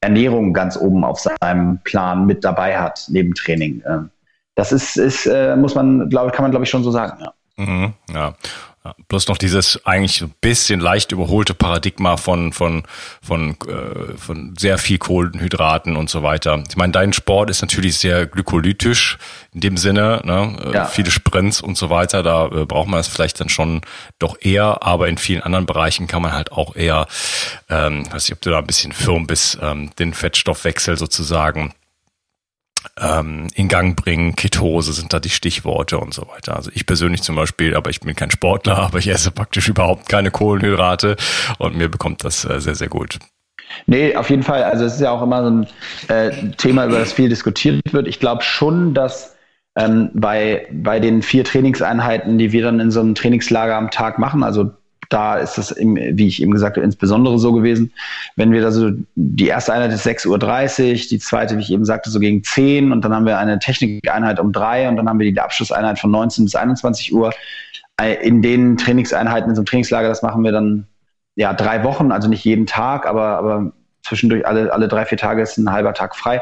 Ernährung 0.00 0.52
ganz 0.52 0.76
oben 0.76 1.04
auf 1.04 1.20
seinem 1.20 1.80
Plan 1.84 2.26
mit 2.26 2.44
dabei 2.44 2.78
hat 2.78 3.06
neben 3.08 3.34
Training. 3.34 3.82
Ähm, 3.86 4.10
das 4.54 4.72
ist, 4.72 4.96
ist 4.96 5.26
äh, 5.26 5.56
muss 5.56 5.74
man, 5.74 6.08
glaube 6.08 6.30
kann 6.30 6.42
man 6.42 6.50
glaube 6.50 6.64
ich 6.64 6.70
schon 6.70 6.84
so 6.84 6.90
sagen. 6.90 7.20
Ja. 7.20 7.32
Mhm, 7.56 7.92
ja. 8.12 8.34
Ja, 8.82 8.94
bloß 9.08 9.28
noch 9.28 9.36
dieses 9.36 9.84
eigentlich 9.84 10.16
so 10.16 10.24
ein 10.24 10.34
bisschen 10.40 10.80
leicht 10.80 11.12
überholte 11.12 11.52
Paradigma 11.52 12.16
von, 12.16 12.54
von, 12.54 12.84
von, 13.20 13.50
äh, 13.68 14.16
von 14.16 14.54
sehr 14.56 14.78
viel 14.78 14.96
Kohlenhydraten 14.96 15.96
und 15.96 16.08
so 16.08 16.22
weiter. 16.22 16.62
Ich 16.66 16.78
meine, 16.78 16.92
dein 16.92 17.12
Sport 17.12 17.50
ist 17.50 17.60
natürlich 17.60 17.98
sehr 17.98 18.26
glykolytisch 18.26 19.18
in 19.52 19.60
dem 19.60 19.76
Sinne, 19.76 20.22
ne? 20.24 20.56
Äh, 20.64 20.74
ja. 20.74 20.84
viele 20.86 21.10
Sprints 21.10 21.60
und 21.60 21.76
so 21.76 21.90
weiter. 21.90 22.22
Da 22.22 22.46
äh, 22.46 22.64
braucht 22.64 22.88
man 22.88 23.00
es 23.00 23.08
vielleicht 23.08 23.38
dann 23.38 23.50
schon 23.50 23.82
doch 24.18 24.38
eher, 24.40 24.82
aber 24.82 25.08
in 25.08 25.18
vielen 25.18 25.42
anderen 25.42 25.66
Bereichen 25.66 26.06
kann 26.06 26.22
man 26.22 26.32
halt 26.32 26.50
auch 26.52 26.74
eher, 26.74 27.06
ähm, 27.68 28.10
weiß 28.10 28.28
nicht, 28.28 28.32
ob 28.32 28.40
du 28.40 28.48
da 28.48 28.60
ein 28.60 28.66
bisschen 28.66 28.92
firm 28.92 29.26
bist, 29.26 29.58
ähm, 29.60 29.90
den 29.98 30.14
Fettstoffwechsel 30.14 30.96
sozusagen 30.96 31.74
ähm, 32.98 33.48
in 33.54 33.68
Gang 33.68 33.96
bringen, 33.96 34.36
Ketose 34.36 34.92
sind 34.92 35.12
da 35.12 35.20
die 35.20 35.30
Stichworte 35.30 35.98
und 35.98 36.14
so 36.14 36.28
weiter. 36.28 36.56
Also 36.56 36.70
ich 36.74 36.86
persönlich 36.86 37.22
zum 37.22 37.36
Beispiel, 37.36 37.76
aber 37.76 37.90
ich 37.90 38.00
bin 38.00 38.14
kein 38.14 38.30
Sportler, 38.30 38.78
aber 38.84 38.98
ich 38.98 39.08
esse 39.08 39.30
praktisch 39.30 39.68
überhaupt 39.68 40.08
keine 40.08 40.30
Kohlenhydrate 40.30 41.16
und 41.58 41.76
mir 41.76 41.88
bekommt 41.88 42.24
das 42.24 42.44
äh, 42.44 42.60
sehr, 42.60 42.74
sehr 42.74 42.88
gut. 42.88 43.18
Nee, 43.86 44.16
auf 44.16 44.30
jeden 44.30 44.42
Fall. 44.42 44.64
Also 44.64 44.84
es 44.84 44.94
ist 44.94 45.00
ja 45.00 45.10
auch 45.10 45.22
immer 45.22 45.42
so 45.42 45.50
ein 45.50 45.66
äh, 46.08 46.50
Thema, 46.56 46.86
über 46.86 46.98
das 46.98 47.12
viel 47.12 47.28
diskutiert 47.28 47.80
wird. 47.92 48.08
Ich 48.08 48.18
glaube 48.18 48.42
schon, 48.42 48.94
dass 48.94 49.36
ähm, 49.76 50.10
bei, 50.12 50.66
bei 50.72 50.98
den 50.98 51.22
vier 51.22 51.44
Trainingseinheiten, 51.44 52.38
die 52.38 52.52
wir 52.52 52.62
dann 52.62 52.80
in 52.80 52.90
so 52.90 53.00
einem 53.00 53.14
Trainingslager 53.14 53.76
am 53.76 53.90
Tag 53.90 54.18
machen, 54.18 54.42
also 54.42 54.72
da 55.10 55.36
ist 55.36 55.58
es, 55.58 55.76
wie 55.76 56.26
ich 56.26 56.40
eben 56.40 56.52
gesagt 56.52 56.76
habe, 56.76 56.84
insbesondere 56.84 57.38
so 57.38 57.52
gewesen. 57.52 57.92
Wenn 58.36 58.52
wir 58.52 58.62
da 58.62 58.70
so, 58.70 58.92
die 59.16 59.48
erste 59.48 59.72
Einheit 59.72 59.92
ist 59.92 60.06
6.30 60.06 60.28
Uhr, 60.28 61.08
die 61.10 61.18
zweite, 61.18 61.56
wie 61.58 61.62
ich 61.62 61.72
eben 61.72 61.84
sagte, 61.84 62.10
so 62.10 62.20
gegen 62.20 62.42
10 62.42 62.92
und 62.92 63.04
dann 63.04 63.12
haben 63.12 63.26
wir 63.26 63.38
eine 63.38 63.58
Technikeinheit 63.58 64.40
um 64.40 64.52
3 64.52 64.88
und 64.88 64.96
dann 64.96 65.08
haben 65.08 65.18
wir 65.18 65.30
die 65.30 65.40
Abschlusseinheit 65.40 65.98
von 65.98 66.10
19 66.10 66.44
bis 66.44 66.54
21 66.54 67.12
Uhr. 67.12 67.32
in 68.22 68.40
den 68.40 68.76
Trainingseinheiten, 68.76 69.50
in 69.50 69.56
so 69.56 69.60
einem 69.60 69.66
Trainingslager, 69.66 70.08
das 70.08 70.22
machen 70.22 70.44
wir 70.44 70.52
dann 70.52 70.86
ja 71.34 71.52
drei 71.52 71.84
Wochen, 71.84 72.12
also 72.12 72.28
nicht 72.28 72.44
jeden 72.44 72.66
Tag, 72.66 73.06
aber, 73.06 73.36
aber 73.38 73.72
zwischendurch 74.02 74.46
alle, 74.46 74.72
alle 74.72 74.88
drei, 74.88 75.04
vier 75.04 75.18
Tage 75.18 75.42
ist 75.42 75.58
ein 75.58 75.70
halber 75.70 75.92
Tag 75.92 76.16
frei. 76.16 76.40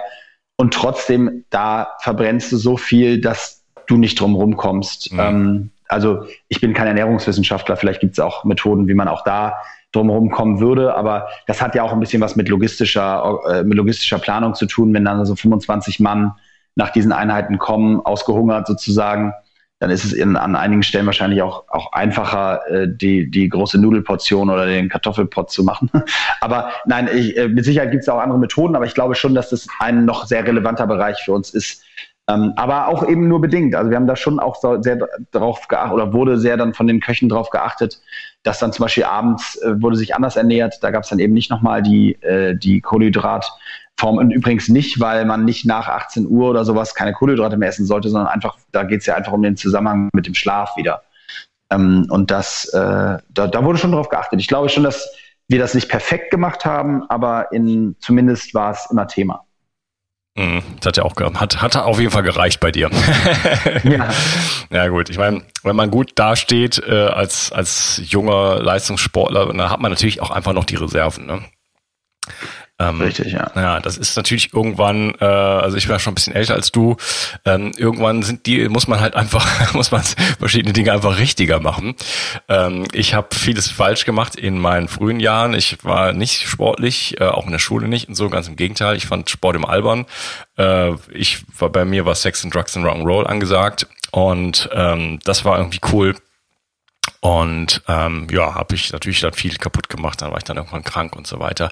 Und 0.57 0.75
trotzdem, 0.75 1.45
da 1.51 1.95
verbrennst 2.01 2.53
du 2.53 2.57
so 2.57 2.77
viel, 2.77 3.21
dass 3.21 3.63
du 3.87 3.97
nicht 3.97 4.21
drum 4.21 4.35
rumkommst. 4.35 5.13
Mhm. 5.13 5.21
Ähm, 5.21 5.71
also 5.89 6.27
ich 6.49 6.61
bin 6.61 6.75
kein 6.75 6.87
Ernährungswissenschaftler, 6.87 7.77
vielleicht 7.77 8.01
gibt 8.01 8.13
es 8.13 8.21
auch 8.21 8.45
Methoden, 8.45 8.89
wie 8.89 8.95
man 8.95 9.09
auch 9.09 9.25
da 9.25 9.55
drumherum 9.93 10.31
kommen 10.31 10.61
würde, 10.61 10.95
aber 10.95 11.29
das 11.47 11.63
hat 11.63 11.75
ja 11.75 11.83
auch 11.83 11.93
ein 11.93 12.01
bisschen 12.01 12.21
was 12.21 12.37
mit 12.37 12.49
logistischer, 12.49 13.41
äh, 13.51 13.65
mit 13.65 13.77
logistischer 13.77 14.19
Planung 14.19 14.55
zu 14.55 14.67
tun, 14.67 14.93
wenn 14.93 15.05
dann 15.05 15.25
so 15.25 15.35
25 15.35 15.99
Mann 16.01 16.33
nach 16.75 16.91
diesen 16.91 17.13
Einheiten 17.13 17.59
kommen, 17.59 18.01
ausgehungert 18.01 18.67
sozusagen, 18.67 19.33
dann 19.81 19.91
ist 19.91 20.05
es 20.05 20.13
in, 20.13 20.37
an 20.37 20.57
einigen 20.57 20.83
Stellen 20.83 21.07
wahrscheinlich 21.07 21.41
auch, 21.41 21.65
auch 21.69 21.93
einfacher, 21.93 22.67
äh, 22.69 22.89
die, 22.89 23.31
die 23.31 23.49
große 23.49 23.81
Nudelportion 23.81 24.51
oder 24.51 24.67
den 24.67 24.89
Kartoffelpot 24.89 25.51
zu 25.51 25.63
machen. 25.63 25.91
aber 26.41 26.71
nein, 26.85 27.09
ich, 27.13 27.37
äh, 27.37 27.49
mit 27.49 27.65
Sicherheit 27.65 27.93
gibt 27.93 28.03
es 28.03 28.09
auch 28.09 28.19
andere 28.19 28.39
Methoden, 28.39 28.75
aber 28.75 28.87
ich 28.87 28.95
glaube 28.95 29.15
schon, 29.15 29.35
dass 29.35 29.51
das 29.51 29.69
ein 29.79 30.05
noch 30.05 30.27
sehr 30.27 30.45
relevanter 30.45 30.87
Bereich 30.87 31.19
für 31.25 31.33
uns 31.33 31.51
ist. 31.51 31.85
Ähm, 32.29 32.53
aber 32.57 32.89
auch 32.89 33.09
eben 33.09 33.27
nur 33.27 33.41
bedingt. 33.41 33.75
Also 33.75 33.91
wir 33.91 33.97
haben 33.97 34.07
da 34.07 34.15
schon 34.15 34.39
auch 34.39 34.57
so 34.57 34.83
sehr 34.83 34.99
darauf 35.31 35.67
geachtet 35.67 35.95
oder 35.95 36.13
wurde 36.13 36.39
sehr 36.39 36.59
dann 36.59 36.75
von 36.75 36.87
den 36.87 37.01
Köchen 37.01 37.31
darauf 37.31 37.49
geachtet, 37.49 38.01
dass 38.43 38.59
dann 38.59 38.73
zum 38.73 38.85
Beispiel 38.85 39.05
abends 39.05 39.57
äh, 39.63 39.81
wurde 39.81 39.97
sich 39.97 40.15
anders 40.15 40.37
ernährt. 40.37 40.79
Da 40.83 40.91
gab 40.91 41.05
es 41.05 41.09
dann 41.09 41.21
eben 41.21 41.33
nicht 41.33 41.51
nochmal 41.51 41.83
die, 41.83 42.21
äh, 42.23 42.55
die 42.55 42.83
Kohlenhydrat 42.83 43.51
Form. 43.99 44.19
Und 44.19 44.31
übrigens 44.31 44.69
nicht, 44.69 45.01
weil 45.01 45.25
man 45.25 45.45
nicht 45.45 45.67
nach 45.67 45.89
18 45.89 46.27
Uhr 46.27 46.51
oder 46.51 46.65
sowas 46.65 46.95
keine 46.95 47.13
Kohlenhydrate 47.13 47.57
mehr 47.57 47.69
essen 47.69 47.87
sollte, 47.87 48.09
sondern 48.09 48.29
einfach, 48.29 48.57
da 48.73 48.85
geht 48.85 49.01
es 49.01 49.07
ja 49.07 49.17
einfach 49.17 49.33
um 49.33 49.43
den 49.43 49.57
Zusammenhang 49.57 50.09
mit 50.13 50.27
dem 50.27 50.35
Schlaf 50.35 50.77
wieder. 50.77 51.03
Ähm, 51.71 52.07
und 52.11 52.31
das, 52.31 52.67
äh, 52.75 53.19
da, 53.29 53.47
da 53.47 53.65
wurde 53.65 53.79
schon 53.79 53.93
drauf 53.93 54.09
geachtet. 54.09 54.41
Ich 54.41 54.49
glaube 54.49 54.69
schon, 54.69 54.85
dass 54.85 55.09
wir 55.49 55.59
das 55.59 55.75
nicht 55.75 55.89
perfekt 55.89 56.31
gemacht 56.31 56.65
haben, 56.65 57.05
aber 57.09 57.51
in, 57.53 57.97
zumindest 57.99 58.55
war 58.55 58.71
es 58.71 58.87
immer 58.91 59.09
Thema. 59.09 59.48
Mhm, 60.39 60.63
das 60.79 60.87
hat 60.87 60.97
ja 60.99 61.03
auch 61.03 61.17
hat, 61.17 61.61
hat 61.61 61.77
auf 61.77 61.99
jeden 61.99 62.13
Fall 62.13 62.23
gereicht 62.23 62.61
bei 62.61 62.71
dir. 62.71 62.91
ja. 63.83 64.09
ja 64.71 64.87
gut, 64.87 65.11
ich 65.11 65.19
meine, 65.19 65.43
wenn 65.65 65.75
man 65.75 65.91
gut 65.91 66.13
dasteht 66.15 66.81
äh, 66.87 67.07
als 67.07 67.51
als 67.51 68.01
junger 68.05 68.63
Leistungssportler, 68.63 69.47
dann 69.47 69.69
hat 69.69 69.81
man 69.81 69.91
natürlich 69.91 70.23
auch 70.23 70.31
einfach 70.31 70.53
noch 70.53 70.65
die 70.65 70.77
Reserven. 70.77 71.27
Ne? 71.27 71.43
Ähm, 72.81 73.01
Richtig, 73.01 73.33
ja. 73.33 73.51
Ja, 73.57 73.81
das 73.81 73.97
ist 73.97 74.17
natürlich 74.17 74.55
irgendwann, 74.55 75.15
äh, 75.21 75.25
also 75.25 75.77
ich 75.77 75.87
bin 75.87 75.95
ja 75.95 75.99
schon 75.99 76.13
ein 76.13 76.15
bisschen 76.15 76.35
älter 76.35 76.55
als 76.55 76.71
du, 76.71 76.97
ähm, 77.45 77.73
irgendwann 77.77 78.23
sind 78.23 78.47
die, 78.47 78.69
muss 78.69 78.87
man 78.87 79.01
halt 79.01 79.15
einfach, 79.17 79.73
muss 79.75 79.91
man 79.91 80.03
verschiedene 80.39 80.73
Dinge 80.73 80.93
einfach 80.93 81.19
richtiger 81.19 81.59
machen. 81.59 81.97
Ähm, 82.49 82.87
ich 82.93 83.15
habe 83.15 83.35
vieles 83.35 83.69
falsch 83.69 84.05
gemacht 84.05 84.37
in 84.37 84.59
meinen 84.59 84.87
frühen 84.87 85.19
Jahren. 85.19 85.55
Ich 85.55 85.85
war 85.85 86.13
nicht 86.13 86.47
sportlich, 86.47 87.21
äh, 87.21 87.25
auch 87.25 87.47
in 87.47 87.53
der 87.53 87.59
Schule 87.59 87.89
nicht 87.89 88.09
und 88.09 88.15
so, 88.15 88.31
ganz 88.31 88.47
im 88.47 88.55
Gegenteil. 88.55 88.97
Ich 88.97 89.07
fand 89.07 89.29
Sport 89.29 89.57
im 89.57 89.65
Albern. 89.65 90.07
Äh, 90.57 90.93
ich 91.13 91.45
war 91.59 91.71
bei 91.71 91.85
mir 91.85 92.07
war 92.07 92.15
Sex 92.15 92.45
and 92.45 92.55
Drugs 92.55 92.77
and 92.77 92.87
Rock'n'Roll 92.87 93.25
angesagt 93.25 93.89
und 94.13 94.71
ähm, 94.73 95.19
das 95.25 95.45
war 95.45 95.59
irgendwie 95.59 95.81
cool 95.93 96.15
und 97.21 97.83
ähm, 97.89 98.29
ja, 98.31 98.55
habe 98.55 98.77
ich 98.77 98.93
natürlich 98.93 99.21
dann 99.21 99.33
viel 99.33 99.57
kaputt 99.57 99.89
gemacht, 99.89 100.23
dann 100.23 100.31
war 100.31 100.39
ich 100.39 100.45
dann 100.45 100.57
irgendwann 100.57 100.85
krank 100.85 101.17
und 101.17 101.27
so 101.27 101.41
weiter. 101.41 101.71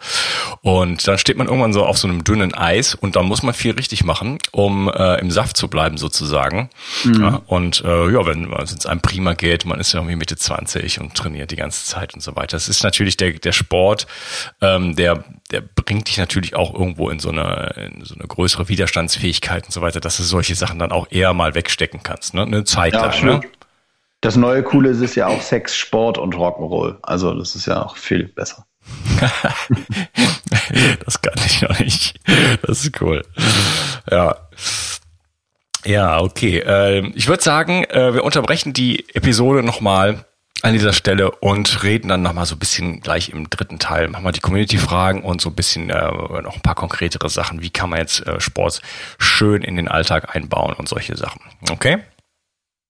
Und 0.63 1.07
dann 1.07 1.19
steht 1.19 1.37
man 1.37 1.47
irgendwann 1.47 1.73
so 1.73 1.85
auf 1.85 1.99
so 1.99 2.09
einem 2.09 2.25
dünnen 2.25 2.53
Eis 2.53 2.95
und 2.95 3.15
dann 3.15 3.27
muss 3.27 3.45
man 3.45 3.55
viel 3.55 3.73
richtig 3.73 4.03
machen, 4.03 4.39
um 4.51 4.91
äh, 4.93 5.21
im 5.21 5.31
Saft 5.31 5.57
zu 5.57 5.69
bleiben 5.69 5.99
sozusagen. 5.99 6.69
Mhm. 7.05 7.23
Ja, 7.23 7.43
und 7.47 7.85
äh, 7.85 8.11
ja, 8.11 8.27
wenn 8.27 8.53
es 8.53 8.87
einem 8.87 9.01
prima 9.01 9.35
geht, 9.35 9.67
man 9.67 9.79
ist 9.79 9.93
ja 9.93 10.01
irgendwie 10.01 10.17
Mitte 10.17 10.37
20 10.37 11.01
und 11.01 11.15
trainiert 11.15 11.53
die 11.53 11.57
ganze 11.57 11.85
Zeit 11.85 12.15
und 12.15 12.23
so 12.23 12.35
weiter. 12.35 12.57
Das 12.57 12.69
ist 12.69 12.83
natürlich 12.83 13.17
der, 13.17 13.33
der 13.33 13.53
Sport, 13.53 14.09
ähm, 14.61 14.97
der, 14.97 15.25
der 15.53 15.61
bringt 15.61 16.09
dich 16.09 16.19
natürlich 16.19 16.57
auch 16.57 16.75
irgendwo 16.75 17.09
in 17.09 17.21
so 17.21 17.31
eine, 17.31 17.93
in 17.95 18.05
so 18.05 18.17
eine 18.17 18.27
größere 18.27 18.69
Widerstandsfähigkeit 18.69 19.65
und 19.65 19.73
so 19.73 19.81
weiter, 19.81 20.01
dass 20.01 20.17
du 20.17 20.25
solche 20.25 20.57
Sachen 20.57 20.81
dann 20.81 20.91
auch 20.91 21.07
eher 21.11 21.33
mal 21.35 21.55
wegstecken 21.55 22.03
kannst, 22.03 22.35
ne? 22.35 22.43
Eine 22.43 22.65
Zeit 22.65 22.95
ja, 22.95 23.07
lang. 23.07 23.25
Ne? 23.25 23.41
Das 24.20 24.37
neue 24.37 24.62
Coole 24.62 24.90
ist, 24.90 25.00
ist 25.00 25.14
ja 25.14 25.26
auch 25.26 25.42
Sex, 25.42 25.76
Sport 25.76 26.18
und 26.18 26.35
Rock'n'Roll. 26.35 26.98
Also 27.02 27.35
das 27.35 27.55
ist 27.55 27.66
ja 27.66 27.85
auch 27.85 27.96
viel 27.96 28.24
besser. 28.24 28.66
das 31.05 31.20
kann 31.20 31.35
ich 31.44 31.62
noch 31.62 31.79
nicht. 31.79 32.18
Das 32.62 32.85
ist 32.85 33.00
cool. 33.00 33.22
Ja. 34.11 34.37
Ja, 35.85 36.20
okay. 36.20 36.62
Ähm, 36.66 37.12
ich 37.14 37.29
würde 37.29 37.42
sagen, 37.42 37.85
äh, 37.85 38.14
wir 38.14 38.24
unterbrechen 38.24 38.72
die 38.72 39.07
Episode 39.14 39.62
nochmal 39.62 40.24
an 40.62 40.72
dieser 40.72 40.92
Stelle 40.92 41.31
und 41.31 41.85
reden 41.85 42.09
dann 42.09 42.22
nochmal 42.22 42.46
so 42.46 42.57
ein 42.57 42.59
bisschen 42.59 43.00
gleich 43.00 43.29
im 43.29 43.48
dritten 43.50 43.79
Teil. 43.79 44.09
Machen 44.09 44.24
wir 44.24 44.33
die 44.33 44.40
Community-Fragen 44.40 45.22
und 45.22 45.40
so 45.40 45.50
ein 45.50 45.55
bisschen 45.55 45.90
äh, 45.90 46.11
noch 46.42 46.57
ein 46.57 46.62
paar 46.62 46.74
konkretere 46.74 47.29
Sachen. 47.29 47.62
Wie 47.62 47.70
kann 47.70 47.90
man 47.90 48.00
jetzt 48.00 48.26
äh, 48.26 48.40
Sport 48.40 48.83
schön 49.18 49.62
in 49.62 49.76
den 49.76 49.88
Alltag 49.88 50.35
einbauen 50.35 50.74
und 50.74 50.88
solche 50.88 51.16
Sachen. 51.16 51.40
Okay? 51.70 51.98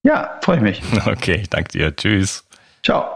Ja, 0.06 0.38
freue 0.40 0.56
ich 0.58 0.62
mich. 0.62 0.82
Okay, 1.06 1.42
danke 1.50 1.72
dir. 1.72 1.94
Tschüss. 1.96 2.44
Ciao. 2.84 3.15